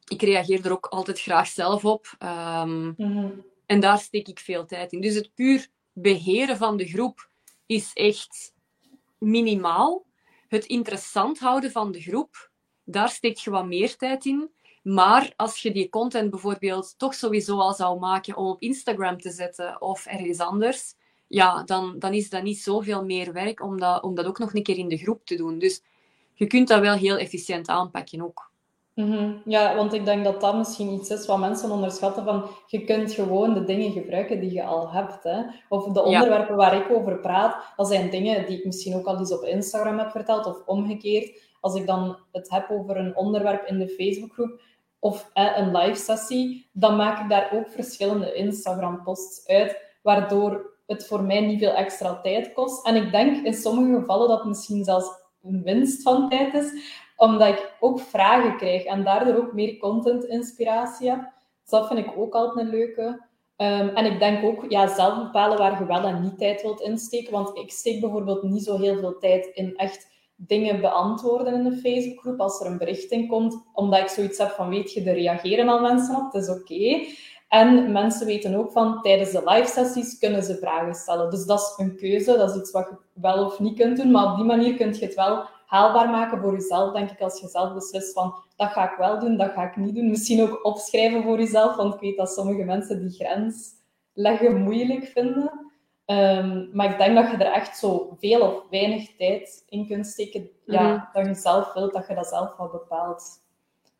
[0.08, 2.16] ik reageer er ook altijd graag zelf op.
[2.20, 2.96] Um,
[3.66, 5.02] En daar steek ik veel tijd in.
[5.02, 7.30] Dus het puur beheren van de groep
[7.66, 8.54] is echt
[9.18, 10.06] minimaal.
[10.48, 12.52] Het interessant houden van de groep,
[12.84, 14.52] daar steek je wat meer tijd in.
[14.84, 19.32] Maar als je die content bijvoorbeeld toch sowieso al zou maken om op Instagram te
[19.32, 20.96] zetten of ergens anders,
[21.34, 24.54] ja, dan, dan is dat niet zoveel meer werk om dat, om dat ook nog
[24.54, 25.60] een keer in de groep te doen.
[25.60, 25.84] Dus
[26.34, 28.52] je kunt dat wel heel efficiënt aanpakken ook.
[28.94, 32.84] Mm Ja, want ik denk dat dat misschien iets is wat mensen onderschatten van je
[32.84, 35.24] kunt gewoon de dingen gebruiken die je al hebt.
[35.24, 35.42] Hè?
[35.70, 39.20] Of de onderwerpen waar ik over praat, dat zijn dingen die ik misschien ook al
[39.20, 41.42] eens op Instagram heb verteld of omgekeerd.
[41.60, 44.62] Als ik dan het heb over een onderwerp in de Facebookgroep
[45.00, 51.08] of een live sessie, dan maak ik daar ook verschillende Instagram posts uit, waardoor het
[51.08, 52.86] voor mij niet veel extra tijd kost.
[52.86, 55.08] En ik denk in sommige gevallen dat het misschien zelfs
[55.44, 56.72] een winst van tijd is,
[57.16, 61.20] omdat ik ook vragen krijg en daardoor ook meer content-inspiratie heb.
[61.62, 63.32] Dus dat vind ik ook altijd een leuke.
[63.58, 66.82] Um, en ik denk ook ja, zelf bepalen waar je wel en niet tijd wilt
[66.82, 67.32] insteken.
[67.32, 71.78] Want ik steek bijvoorbeeld niet zo heel veel tijd in echt dingen beantwoorden in de
[71.78, 73.64] Facebookgroep als er een bericht in komt.
[73.74, 77.06] Omdat ik zoiets heb van, weet je, er reageren al mensen op, het is oké.
[77.54, 81.30] En mensen weten ook van tijdens de live sessies kunnen ze vragen stellen.
[81.30, 84.12] Dus dat is een keuze, dat is iets wat je wel of niet kunt doen.
[84.12, 87.39] Maar op die manier kun je het wel haalbaar maken voor jezelf, denk ik, als
[87.39, 90.10] je zelf beslist van dat ga ik wel doen, dat ga ik niet doen.
[90.10, 93.70] Misschien ook opschrijven voor jezelf, want ik weet dat sommige mensen die grens
[94.14, 95.72] leggen moeilijk vinden.
[96.06, 100.08] Ehm, maar ik denk dat je er echt zo veel of weinig tijd in kunt
[100.08, 100.49] steken.
[100.66, 101.04] Ja, Mhm.
[101.14, 103.41] dat je zelf wilt, dat je dat zelf wel bepaalt.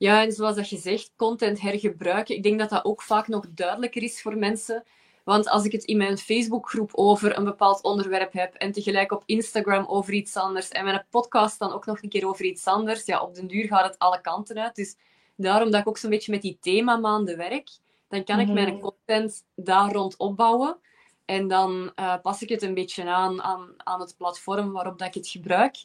[0.04, 2.36] Ja, en zoals dat je zegt, content hergebruiken.
[2.36, 4.84] Ik denk dat dat ook vaak nog duidelijker is voor mensen.
[5.24, 9.24] Want als ik het in mijn Facebookgroep over een bepaald onderwerp heb en tegelijk op
[9.26, 13.06] Instagram over iets anders en mijn podcast dan ook nog een keer over iets anders,
[13.06, 14.76] ja, op den duur gaat het alle kanten uit.
[14.76, 14.96] Dus
[15.36, 17.70] daarom dat ik ook zo'n beetje met die themamaanden werk,
[18.08, 18.56] dan kan ik Mhm.
[18.56, 20.78] mijn content daar rond opbouwen.
[21.26, 25.08] En dan eh, pas ik het een beetje aan, aan aan het platform waarop dat
[25.08, 25.76] ik het gebruik.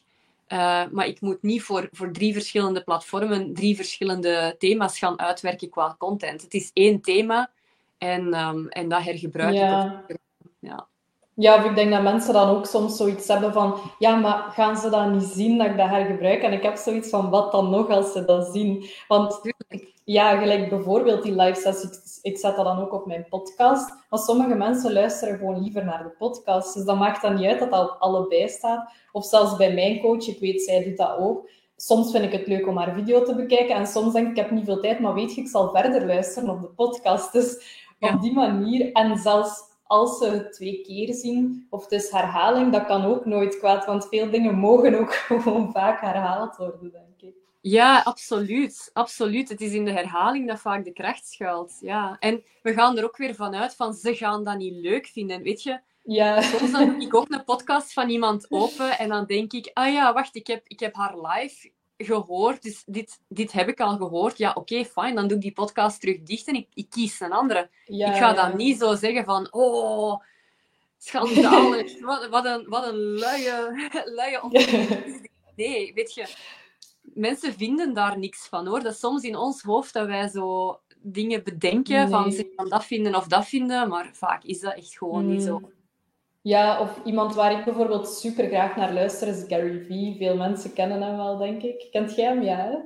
[0.53, 5.69] Uh, maar ik moet niet voor, voor drie verschillende platformen drie verschillende thema's gaan uitwerken
[5.69, 6.41] qua content.
[6.41, 7.51] Het is één thema
[7.97, 9.53] en, um, en dat hergebruik
[10.07, 10.17] ik.
[10.59, 10.87] Ja.
[11.41, 14.77] Ja, of ik denk dat mensen dan ook soms zoiets hebben van, ja, maar gaan
[14.77, 16.41] ze dan niet zien dat ik dat hergebruik?
[16.41, 18.85] En ik heb zoiets van, wat dan nog als ze dat zien?
[19.07, 19.41] Want
[20.03, 24.19] ja, gelijk bijvoorbeeld die live sessies, ik zet dat dan ook op mijn podcast, maar
[24.19, 26.73] sommige mensen luisteren gewoon liever naar de podcast.
[26.73, 28.91] Dus dat maakt dan niet uit dat dat op allebei staat.
[29.11, 31.49] Of zelfs bij mijn coach, ik weet, zij doet dat ook.
[31.75, 34.37] Soms vind ik het leuk om haar video te bekijken en soms denk ik, ik
[34.43, 37.31] heb niet veel tijd, maar weet je, ik zal verder luisteren op de podcast.
[37.33, 38.13] Dus Ja.
[38.13, 42.71] op die manier, en zelfs als ze het twee keer zien, of het is herhaling,
[42.71, 47.21] dat kan ook nooit kwaad, want veel dingen mogen ook gewoon vaak herhaald worden, denk
[47.31, 47.35] ik.
[47.61, 48.89] Ja, absoluut.
[48.93, 49.49] Absoluut.
[49.49, 51.77] Het is in de herhaling dat vaak de kracht schuilt.
[51.81, 52.15] Ja.
[52.19, 55.41] En we gaan er ook weer vanuit van ze gaan dat niet leuk vinden.
[55.41, 59.25] Weet je, Ja, soms dan doe ik ook een podcast van iemand open en dan
[59.25, 61.71] denk ik, ah ja, wacht, ik heb, ik heb haar live
[62.03, 64.37] gehoord, dus dit, dit heb ik al gehoord.
[64.37, 67.31] Ja, oké, fijn, dan doe ik die podcast terug dicht en ik, ik kies een
[67.31, 67.69] andere.
[67.85, 70.21] ja, ik ga dan niet zo zeggen van, oh,
[70.97, 73.51] schandalig, wat, wat, een, wat een luie,
[74.19, 75.27] luie opmerking.
[75.55, 76.27] Nee, weet je,
[77.01, 78.79] mensen vinden daar niks van hoor.
[78.83, 82.85] Dat is soms in ons hoofd dat wij zo dingen bedenken van ze gaan dat
[82.85, 85.71] vinden of dat vinden, maar vaak is dat echt gewoon niet zo.
[86.41, 90.15] Ja, of iemand waar ik bijvoorbeeld super graag naar luister is Gary Vee.
[90.17, 91.87] Veel mensen kennen hem wel, denk ik.
[91.91, 92.41] Kent jij hem?
[92.41, 92.77] Ja, hè?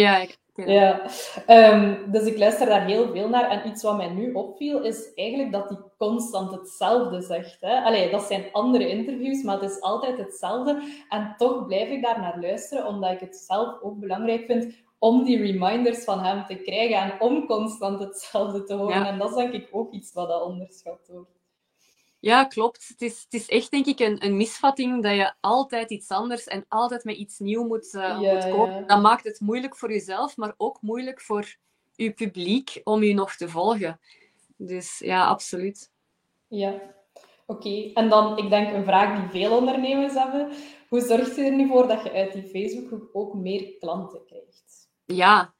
[0.00, 0.70] Ja, ik ken.
[0.70, 1.02] Ja,
[1.46, 3.50] Ehm, dus ik luister daar heel veel naar.
[3.50, 7.60] En iets wat mij nu opviel, is eigenlijk dat hij constant hetzelfde zegt.
[7.60, 7.80] Hè?
[7.80, 10.82] Allee, dat zijn andere interviews, maar het is altijd hetzelfde.
[11.08, 15.24] En toch blijf ik daar naar luisteren, omdat ik het zelf ook belangrijk vind om
[15.24, 18.94] die reminders van hem te krijgen en om constant hetzelfde te horen.
[19.00, 19.06] Ja.
[19.06, 21.43] En dat is denk ik ook iets wat dat onderschat wordt.
[22.24, 22.88] Ja, klopt.
[22.88, 26.44] Het is, het is echt, denk ik, een, een misvatting dat je altijd iets anders
[26.44, 28.72] en altijd met iets nieuws moet, Ja, moet kopen.
[28.74, 28.80] ja.
[28.80, 31.56] Dat maakt het moeilijk voor jezelf, maar ook moeilijk voor
[31.94, 34.00] je publiek om je nog te volgen.
[34.56, 35.90] Dus ja, absoluut.
[36.48, 36.80] Ja,
[37.46, 37.90] oké.
[37.94, 40.52] En dan, ik denk een vraag die veel ondernemers hebben.
[40.88, 44.88] Hoe zorg je er nu voor dat je uit die Facebookgroep ook meer klanten krijgt?
[45.04, 45.54] Ja.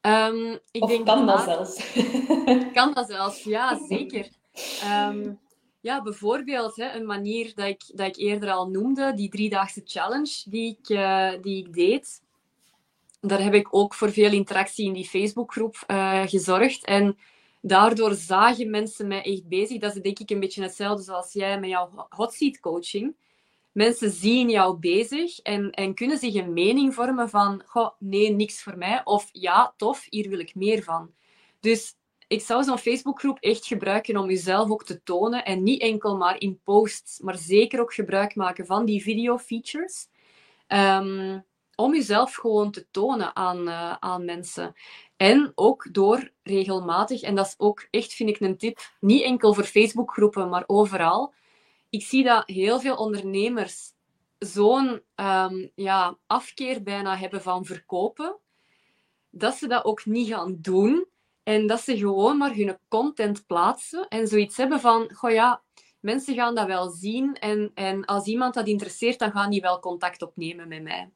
[0.00, 1.92] Ehm, ik of denk kan dat zelfs?
[2.72, 4.28] Kan dat zelfs, ja, zeker.
[4.82, 5.32] Ehm,
[5.80, 10.42] ja, bijvoorbeeld hè, een manier dat ik, dat ik eerder al noemde, die driedaagse challenge
[10.44, 12.22] die ik, eh, die ik deed.
[13.20, 16.84] Daar heb ik ook voor veel interactie in die Facebookgroep eh, gezorgd.
[16.84, 17.18] En
[17.60, 19.80] daardoor zagen mensen mij echt bezig.
[19.80, 23.16] Dat is denk ik een beetje hetzelfde zoals jij met jouw hot seat coaching.
[23.72, 28.62] Mensen zien jou bezig en, en kunnen zich een mening vormen van goh, nee, niks
[28.62, 29.00] voor mij.
[29.04, 31.10] Of ja, tof, hier wil ik meer van.
[31.60, 31.94] Dus
[32.30, 35.44] ik zou zo'n Facebookgroep echt gebruiken om jezelf ook te tonen.
[35.44, 40.06] En niet enkel maar in posts, maar zeker ook gebruik maken van die video features.
[40.66, 41.40] Ehm,
[41.74, 44.74] om jezelf gewoon te tonen aan, eh, aan mensen.
[45.16, 49.54] En ook door regelmatig, en dat is ook echt, vind ik, een tip, niet enkel
[49.54, 51.34] voor Facebookgroepen, maar overal.
[51.88, 53.92] Ik zie dat heel veel ondernemers
[54.38, 58.36] zo'n ehm, ja, afkeer bijna hebben van verkopen,
[59.30, 61.08] dat ze dat ook niet gaan doen.
[61.42, 65.62] En dat ze gewoon maar hun content plaatsen en zoiets hebben van, goh ja,
[66.00, 69.80] mensen gaan dat wel zien en, en als iemand dat interesseert, dan gaan die wel
[69.80, 71.10] contact opnemen met mij.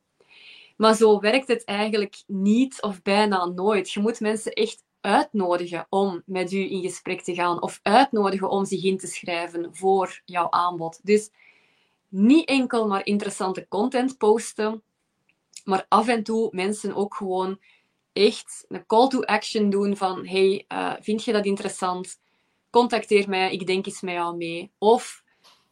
[0.76, 3.90] Maar zo werkt het eigenlijk niet of bijna nooit.
[3.90, 8.64] Je moet mensen echt uitnodigen om met u in gesprek te gaan of uitnodigen om
[8.64, 11.00] zich in te schrijven voor jouw aanbod.
[11.02, 11.30] Dus
[12.08, 14.82] niet enkel maar interessante content posten,
[15.64, 17.58] maar af en toe mensen ook gewoon
[18.14, 22.20] echt een call to action doen van hey, uh, vind je dat interessant?
[22.70, 24.72] Contacteer mij, ik denk eens met jou mee.
[24.78, 25.22] Of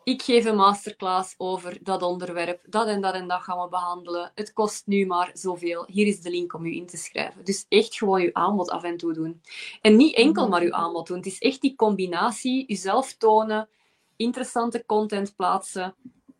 [0.04, 2.60] ik geef een masterclass over dat onderwerp.
[2.68, 4.32] Dat en dat en dat gaan we behandelen.
[4.34, 5.84] Het kost nu maar zoveel.
[5.86, 7.44] Hier is de link om u in te schrijven.
[7.44, 9.40] Dus echt gewoon uw aanbod af en toe doen.
[9.80, 11.16] En niet enkel maar uw aanbod doen.
[11.16, 13.68] Het is echt die combinatie, uzelf tonen,
[14.16, 15.94] interessante content plaatsen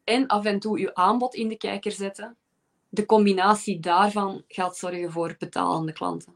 [0.05, 2.37] en af en toe uw aanbod in de kijker zetten.
[2.95, 6.33] De combinatie daarvan gaat zorgen voor betalende klanten.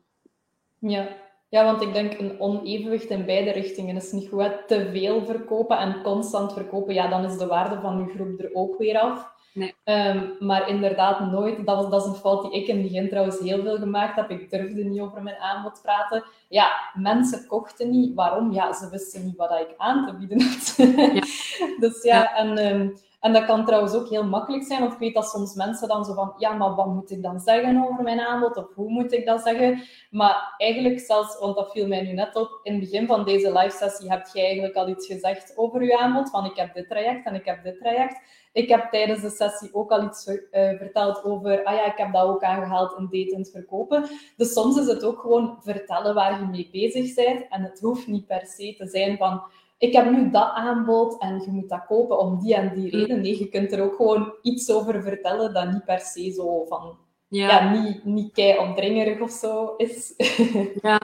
[0.78, 1.08] Ja,
[1.48, 4.68] Ja, want ik denk een onevenwicht in beide richtingen is niet goed.
[4.68, 8.50] Te veel verkopen en constant verkopen, ja, dan is de waarde van je groep er
[8.52, 9.34] ook weer af.
[9.54, 9.74] Nee.
[9.84, 11.66] Ehm, maar inderdaad, nooit.
[11.66, 14.16] Dat, was, dat is een fout die ik in het begin trouwens heel veel gemaakt
[14.16, 14.30] heb.
[14.30, 16.24] Ik durfde niet over mijn aanbod praten.
[16.48, 18.14] Ja, mensen kochten niet.
[18.14, 18.52] Waarom?
[18.52, 20.74] Ja, ze wisten niet wat ik aan te bieden had.
[20.76, 21.20] Ja.
[21.88, 22.34] dus ja, ja.
[22.34, 22.88] en ehm,
[23.26, 26.04] en dat kan trouwens ook heel makkelijk zijn, want ik weet dat soms mensen dan
[26.04, 28.56] zo van, ja, maar wat moet ik dan zeggen over mijn aanbod?
[28.56, 29.82] Of hoe moet ik dat zeggen?
[30.10, 33.52] Maar eigenlijk zelfs, want dat viel mij nu net op, in het begin van deze
[33.52, 36.88] live sessie heb je eigenlijk al iets gezegd over je aanbod, van ik heb dit
[36.88, 38.20] traject en ik heb dit traject.
[38.52, 42.12] Ik heb tijdens de sessie ook al iets uh, verteld over, ah ja, ik heb
[42.12, 44.08] dat ook aangehaald in datend verkopen.
[44.36, 47.48] Dus soms is het ook gewoon vertellen waar je mee bezig bent.
[47.48, 49.42] En het hoeft niet per se te zijn van,
[49.78, 53.20] ik heb nu dat aanbod en je moet dat kopen om die en die reden.
[53.20, 56.98] Nee, je kunt er ook gewoon iets over vertellen dat niet per se zo van...
[57.28, 60.14] Ja, ja niet, niet kei opdringerig of zo is.
[60.82, 61.00] ja.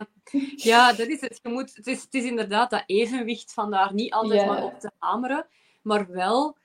[0.57, 1.41] ja, dat is het.
[1.43, 4.81] Je moet, het, is, het is inderdaad dat evenwicht van daar niet altijd maar op
[4.81, 5.47] te hameren,
[5.83, 6.57] maar wel...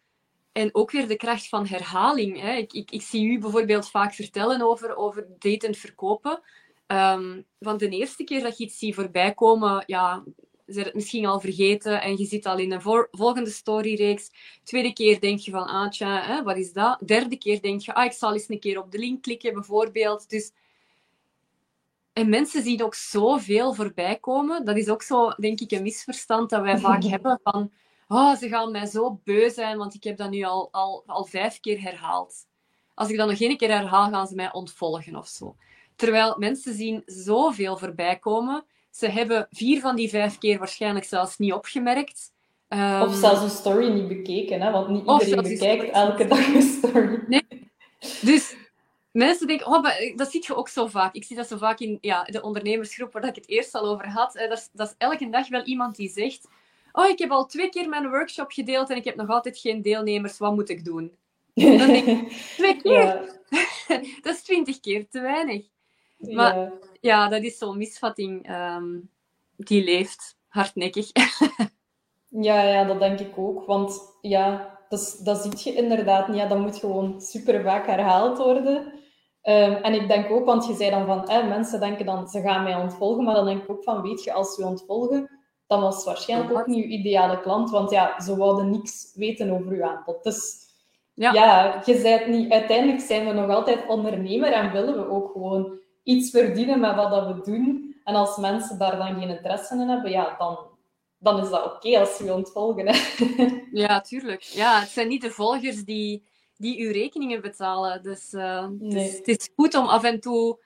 [0.51, 2.41] En ook weer de kracht van herhaling.
[2.41, 2.53] Hè.
[2.53, 6.41] Ik, ik, ik zie u bijvoorbeeld vaak vertellen over, over daten verkopen.
[6.87, 10.23] Um, van de eerste keer dat je iets ziet voorbij komen, ja,
[10.67, 14.31] ze het misschien al vergeten en je zit al in een volgende storyreeks.
[14.63, 16.99] Tweede keer denk je van, ah tja, hè, wat is dat?
[17.05, 20.29] Derde keer denk je, ah, ik zal eens een keer op de link klikken, bijvoorbeeld.
[20.29, 20.51] Dus...
[22.13, 24.65] En mensen zien ook zoveel voorbij komen.
[24.65, 27.71] Dat is ook zo, denk ik, een misverstand dat wij vaak hebben van,
[28.07, 31.25] oh, ze gaan mij zo beu zijn, want ik heb dat nu al, al, al
[31.25, 32.35] vijf keer herhaald.
[32.93, 35.55] Als ik dat nog één keer herhaal, gaan ze mij ontvolgen of zo.
[35.95, 41.37] Terwijl mensen zien zoveel voorbij komen ze hebben vier van die vijf keer waarschijnlijk zelfs
[41.37, 42.31] niet opgemerkt.
[42.69, 44.71] Um, of zelfs een story niet bekeken, hè?
[44.71, 47.23] want niet iedereen bekijkt elke dag een story.
[47.27, 47.71] Nee.
[48.21, 48.55] Dus
[49.11, 49.83] mensen denken, oh,
[50.15, 51.15] dat zie je ook zo vaak.
[51.15, 54.07] Ik zie dat zo vaak in ja, de ondernemersgroep waar ik het eerst al over
[54.07, 54.33] had.
[54.33, 56.47] Dat is, dat is elke dag wel iemand die zegt,
[56.91, 59.81] oh, ik heb al twee keer mijn workshop gedeeld en ik heb nog altijd geen
[59.81, 61.11] deelnemers, wat moet ik doen?
[61.53, 63.39] Dan denk ik, twee keer?
[64.21, 65.65] dat is twintig keer te weinig.
[66.17, 68.99] Maar ja, dat is zo'n misvatting ehm,
[69.55, 71.11] die leeft, hardnekkig.
[72.47, 73.65] ja, ja, dat denk ik ook.
[73.65, 76.37] Want ja, dat, dat zie je inderdaad niet.
[76.37, 78.93] Ja, dat moet gewoon super vaak herhaald worden.
[79.41, 82.41] Ehm, en ik denk ook, want je zei dan van, eh, mensen denken dan, ze
[82.41, 83.23] gaan mij ontvolgen.
[83.23, 85.29] Maar dan denk ik ook van, weet je, als ze ontvolgen,
[85.67, 87.69] dan was het waarschijnlijk ook niet je ideale klant.
[87.69, 90.23] Want ja, ze wouden niks weten over je aanbod.
[90.23, 90.65] Dus
[91.13, 95.31] ja, ja je zei niet, uiteindelijk zijn we nog altijd ondernemer en willen we ook
[95.31, 97.95] gewoon iets verdienen met wat dat we doen.
[98.03, 100.57] En als mensen daar dan geen interesse in hebben, ja, dan,
[101.17, 102.87] dan is dat oké als ze je ontvolgen.
[102.87, 102.95] Hè.
[103.71, 104.41] Ja, tuurlijk.
[104.41, 106.23] Ja, het zijn niet de volgers die,
[106.55, 108.03] die uw rekeningen betalen.
[108.03, 110.59] Dus uh, het, is, het, is, goed om af en toe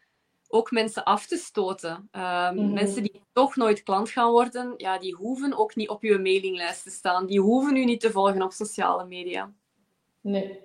[0.48, 2.10] ook mensen af te stoten.
[2.12, 6.20] Uh, Mensen die toch nooit klant gaan worden, ja, die hoeven ook niet op uw
[6.20, 7.26] mailinglijst te staan.
[7.26, 9.54] Die hoeven u niet te volgen op sociale media.
[10.22, 10.60] Nee,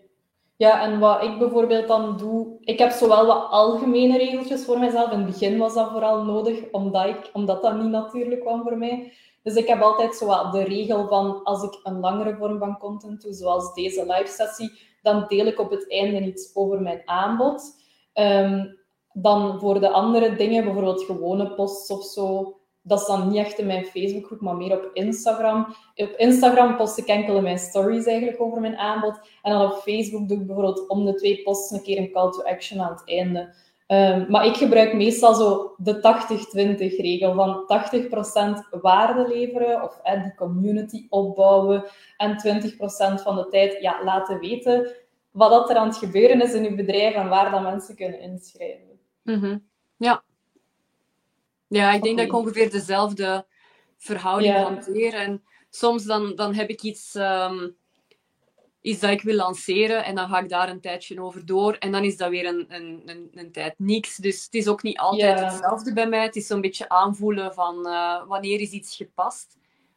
[0.56, 5.10] ja, en wat ik bijvoorbeeld dan doe, ik heb zowel wat algemene regeltjes voor mezelf.
[5.10, 8.78] In het begin was dat vooral nodig, omdat, ik, omdat dat niet natuurlijk kwam voor
[8.78, 9.12] mij.
[9.42, 13.22] Dus ik heb altijd zo de regel van als ik een langere vorm van content
[13.22, 17.62] doe, zoals deze live sessie, dan deel ik op het einde iets over mijn aanbod.
[18.12, 18.66] Ehm,
[19.12, 22.56] dan voor de andere dingen, bijvoorbeeld gewone posts of zo,
[22.86, 25.66] dat is dan niet echt in mijn Facebookgroep, maar meer op Instagram.
[25.94, 29.20] Op Instagram post ik enkel mijn stories eigenlijk over mijn aanbod.
[29.42, 32.30] En dan op Facebook doe ik bijvoorbeeld om de twee posts een keer een call
[32.30, 33.54] to action aan het einde.
[33.86, 40.34] Ehm, maar ik gebruik meestal zo de 80-20 regel van 80% waarde leveren of die
[40.34, 41.84] community opbouwen
[42.16, 44.94] en 20% van de tijd ja, laten weten
[45.30, 48.20] wat dat er aan het gebeuren is in uw bedrijf en waar dat mensen kunnen
[48.20, 48.98] inschrijven.
[49.22, 49.64] Mm
[49.96, 50.22] Ja,
[51.68, 53.46] ja, ik denk dat ik ongeveer dezelfde
[53.98, 55.14] verhouding hanteer.
[55.14, 57.76] En soms dan, dan heb ik iets, um,
[58.80, 61.74] iets dat ik wil lanceren en dan ga ik daar een tijdje over door.
[61.74, 64.16] En dan is dat weer een, een, een, een tijd niks.
[64.16, 66.22] Dus het is ook niet altijd hetzelfde bij mij.
[66.22, 69.56] Het is zo'n beetje aanvoelen van uh, wanneer is iets gepast.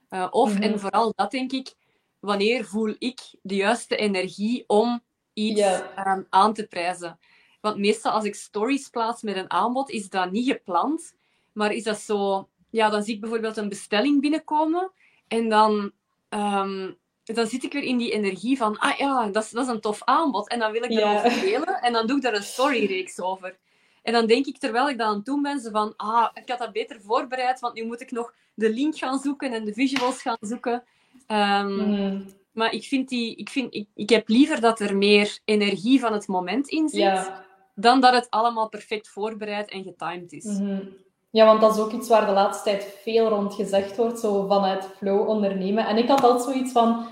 [0.09, 0.79] Uh, of, en mhm.
[0.79, 1.73] vooral dat denk ik,
[2.19, 5.01] wanneer voel ik de juiste energie om
[5.33, 5.61] iets
[6.05, 7.19] um, aan te prijzen.
[7.61, 11.17] Want meestal als ik stories plaats met een aanbod, is dat niet gepland.
[11.53, 12.47] Maar is dat zo...
[12.71, 14.91] Ja, dan zie ik bijvoorbeeld een bestelling binnenkomen
[15.27, 15.91] en dan,
[16.29, 19.71] um, dan zit ik weer in die energie van, ah ja, dat is, dat is
[19.71, 20.49] een tof aanbod.
[20.49, 23.57] En dan wil ik erover delen en dan doe ik daar een storyreeks over.
[24.03, 26.49] En dan denk ik, terwijl ik dat aan het doen ben, ze van, ah, ik
[26.49, 29.73] had dat beter voorbereid, want nu moet ik nog de link gaan zoeken en de
[29.73, 30.83] visuals gaan zoeken.
[31.27, 35.99] Um, Maar ik, vind die, ik, vind, ik, ik heb liever dat er meer energie
[35.99, 37.31] van het moment in zit,
[37.75, 40.45] dan dat het allemaal perfect voorbereid en getimed is.
[40.45, 44.19] Mm Ja, want dat is ook iets waar de laatste tijd veel rond gezegd wordt,
[44.19, 45.87] zo vanuit flow ondernemen.
[45.87, 47.07] En ik had altijd zoiets van,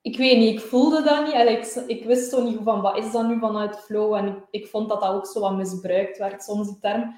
[0.00, 1.34] ik weet niet, ik voelde dat niet.
[1.34, 4.14] ik, ik wist zo niet van, wat is dat nu vanuit flow?
[4.14, 7.14] En ik, vond dat dat ook zo wat misbruikt werd, soms die term.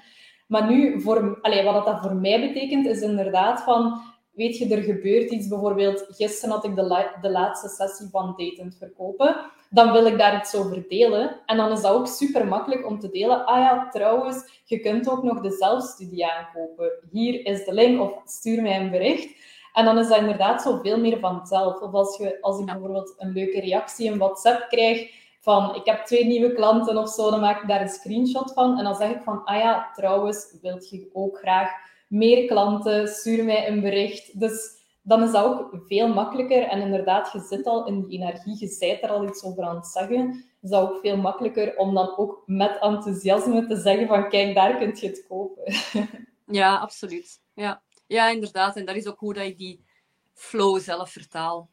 [0.47, 4.01] Maar nu, voor, allee, wat dat voor mij betekent, is inderdaad van,
[4.31, 5.47] weet je, er gebeurt iets.
[5.47, 9.35] Bijvoorbeeld, gisteren had ik de, de laatste sessie van Datend Verkopen.
[9.73, 11.39] Dan wil ik daar iets over delen.
[11.45, 13.45] En dan is dat ook super makkelijk om te delen.
[13.45, 16.91] Ah ja, trouwens, je kunt ook nog de zelfstudie aankopen.
[17.11, 19.35] Hier is de link of stuur mij een bericht.
[19.73, 21.81] En dan is dat inderdaad zo veel meer vanzelf.
[21.81, 26.05] Of als, je, als ik bijvoorbeeld een leuke reactie in WhatsApp krijg van ik heb
[26.05, 28.77] twee nieuwe klanten of zo, dan maak ik daar een screenshot van.
[28.77, 31.69] En dan zeg ik van, ah ja, trouwens, wilt je ook graag
[32.07, 34.39] meer klanten, stuur mij een bericht.
[34.39, 36.63] Dus dan is dat ook veel makkelijker.
[36.63, 39.75] En inderdaad, je zit al in die energie, je bent er al iets over aan
[39.75, 40.45] het zeggen.
[40.61, 44.77] Is dat ook veel makkelijker om dan ook met enthousiasme te zeggen van kijk, daar
[44.77, 45.63] kun je het kopen.
[46.45, 47.41] Ja, absoluut.
[47.53, 47.81] Ja.
[48.07, 48.75] ja, inderdaad.
[48.75, 49.85] En dat is ook hoe dat ik die
[50.33, 51.69] flow zelf vertaal.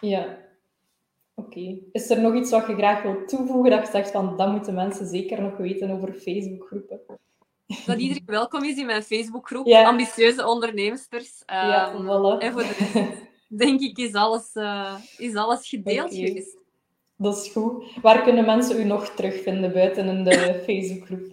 [0.00, 0.38] Ja,
[1.34, 1.78] Oké.
[1.92, 4.74] Is er nog iets wat je graag wilt toevoegen dat je zegt van dat moeten
[4.74, 7.00] mensen zeker nog weten over Facebookgroepen?
[7.66, 11.06] Dat iedereen welkom is in mijn Facebookgroep, ambitieuze ondernemers.
[11.46, 12.38] ja, voilà.
[12.38, 13.22] En voor de rest,
[13.62, 16.44] denk ik, is alles, uh, is alles gedeeld okay.
[17.16, 17.84] Dat is goed.
[18.02, 21.32] Waar kunnen mensen u nog terugvinden buiten in de Facebookgroep?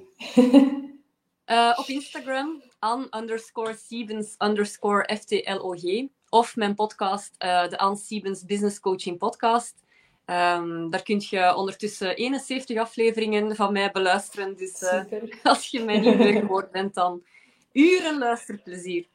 [1.46, 6.10] uh, op Instagram, an underscore Siebens underscore FTLOG.
[6.30, 9.84] Of mijn podcast, uh, de Anne Siebens Business Coaching Podcast.
[10.26, 14.58] Um, daar kun je ondertussen 71 afleveringen van mij beluisteren.
[14.58, 15.04] Dus uh,
[15.44, 17.24] als je mij niet meer gehoord bent, dan
[17.72, 19.08] uren luisterplezier.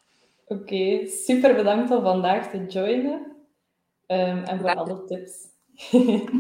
[0.46, 3.36] Oké, super bedankt om vandaag te joinen.
[4.06, 5.54] Um, en voor alle tips.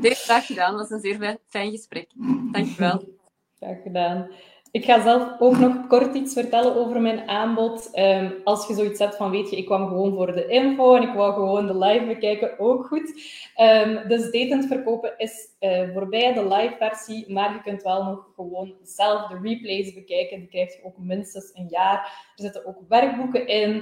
[0.00, 2.10] Heel graag gedaan, dat was een zeer fijn gesprek.
[2.52, 3.02] Dankjewel.
[3.58, 4.30] Graag gedaan.
[4.76, 7.90] Ik ga zelf ook nog kort iets vertellen over mijn aanbod.
[7.92, 11.02] Ehm, als je zoiets hebt van, weet je, ik kwam gewoon voor de info en
[11.02, 13.12] ik wou gewoon de live bekijken, ook goed.
[14.08, 18.74] Dus datend verkopen is uh, voorbij, de live versie, maar je kunt wel nog gewoon
[18.82, 20.38] zelf de replays bekijken.
[20.38, 21.94] Die krijg je ook minstens een jaar.
[22.36, 23.74] Er zitten ook werkboeken in.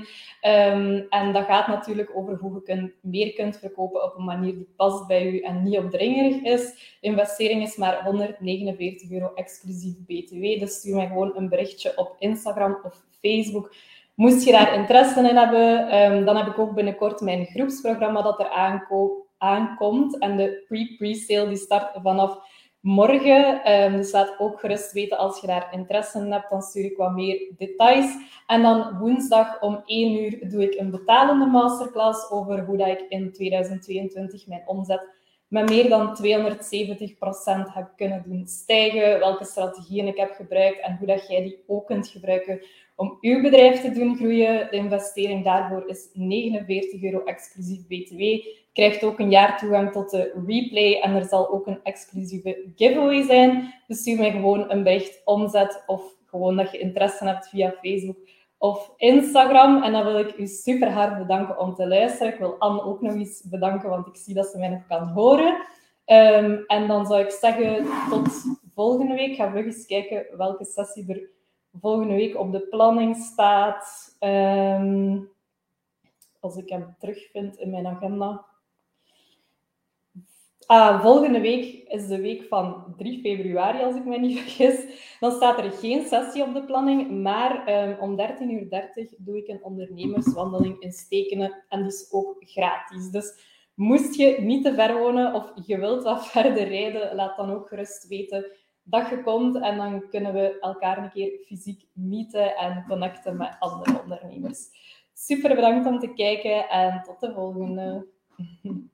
[0.42, 4.52] Um, en dat gaat natuurlijk over hoe je kunt, meer kunt verkopen op een manier
[4.52, 6.96] die past bij u en niet opdringerig is.
[7.00, 10.60] De investering is maar 149 euro exclusief BTW.
[10.60, 13.74] Dus stuur mij gewoon een berichtje op Instagram of Facebook.
[14.14, 18.40] Moest je daar interesse in hebben, um, dan heb ik ook binnenkort mijn groepsprogramma dat
[18.40, 19.23] er aankomt.
[20.18, 22.38] En de pre-pre-sale die start vanaf
[22.80, 23.72] morgen.
[23.72, 26.50] Um, dus laat ook gerust weten als je daar interesse in hebt.
[26.50, 28.16] Dan stuur ik wat meer details.
[28.46, 33.04] En dan woensdag om 1 uur doe ik een betalende masterclass over hoe dat ik
[33.08, 35.12] in 2022 mijn omzet
[35.48, 41.06] met meer dan 270% heb kunnen doen stijgen, welke strategieën ik heb gebruikt en hoe
[41.06, 42.60] dat jij die ook kunt gebruiken
[42.96, 44.68] om uw bedrijf te doen groeien.
[44.70, 48.22] De investering daarvoor is 49 euro exclusief BTW.
[48.74, 53.22] Krijgt ook een jaar toegang tot de replay en er zal ook een exclusieve giveaway
[53.22, 53.74] zijn.
[53.86, 58.16] Dus stuur mij gewoon een bericht omzet of gewoon dat je interesse hebt via Facebook
[58.58, 59.82] of Instagram.
[59.82, 62.32] En dan wil ik u super hard bedanken om te luisteren.
[62.32, 65.08] Ik wil Anne ook nog eens bedanken, want ik zie dat ze mij nog kan
[65.08, 65.66] horen.
[66.04, 68.28] Ehm, en dan zou ik zeggen tot
[68.74, 69.36] volgende week.
[69.36, 71.28] Ga we eens kijken welke sessie er
[71.80, 74.16] volgende week op de planning staat.
[74.18, 75.18] Ehm,
[76.40, 78.44] als ik hem terugvind in mijn agenda.
[80.66, 84.86] Ah, volgende week is de week van 3 februari, als ik me niet vergis.
[85.20, 88.68] Dan staat er geen sessie op de planning, maar um, om 13.30 uur
[89.18, 91.64] doe ik een ondernemerswandeling in Stekenen.
[91.68, 93.10] En is ook gratis.
[93.10, 93.34] Dus
[93.74, 97.68] moest je niet te ver wonen of je wilt wat verder rijden, laat dan ook
[97.68, 98.46] gerust weten
[98.82, 99.56] dat je komt.
[99.56, 104.66] En dan kunnen we elkaar een keer fysiek meeten en connecten met andere ondernemers.
[105.14, 108.06] Super bedankt om te kijken en tot de volgende.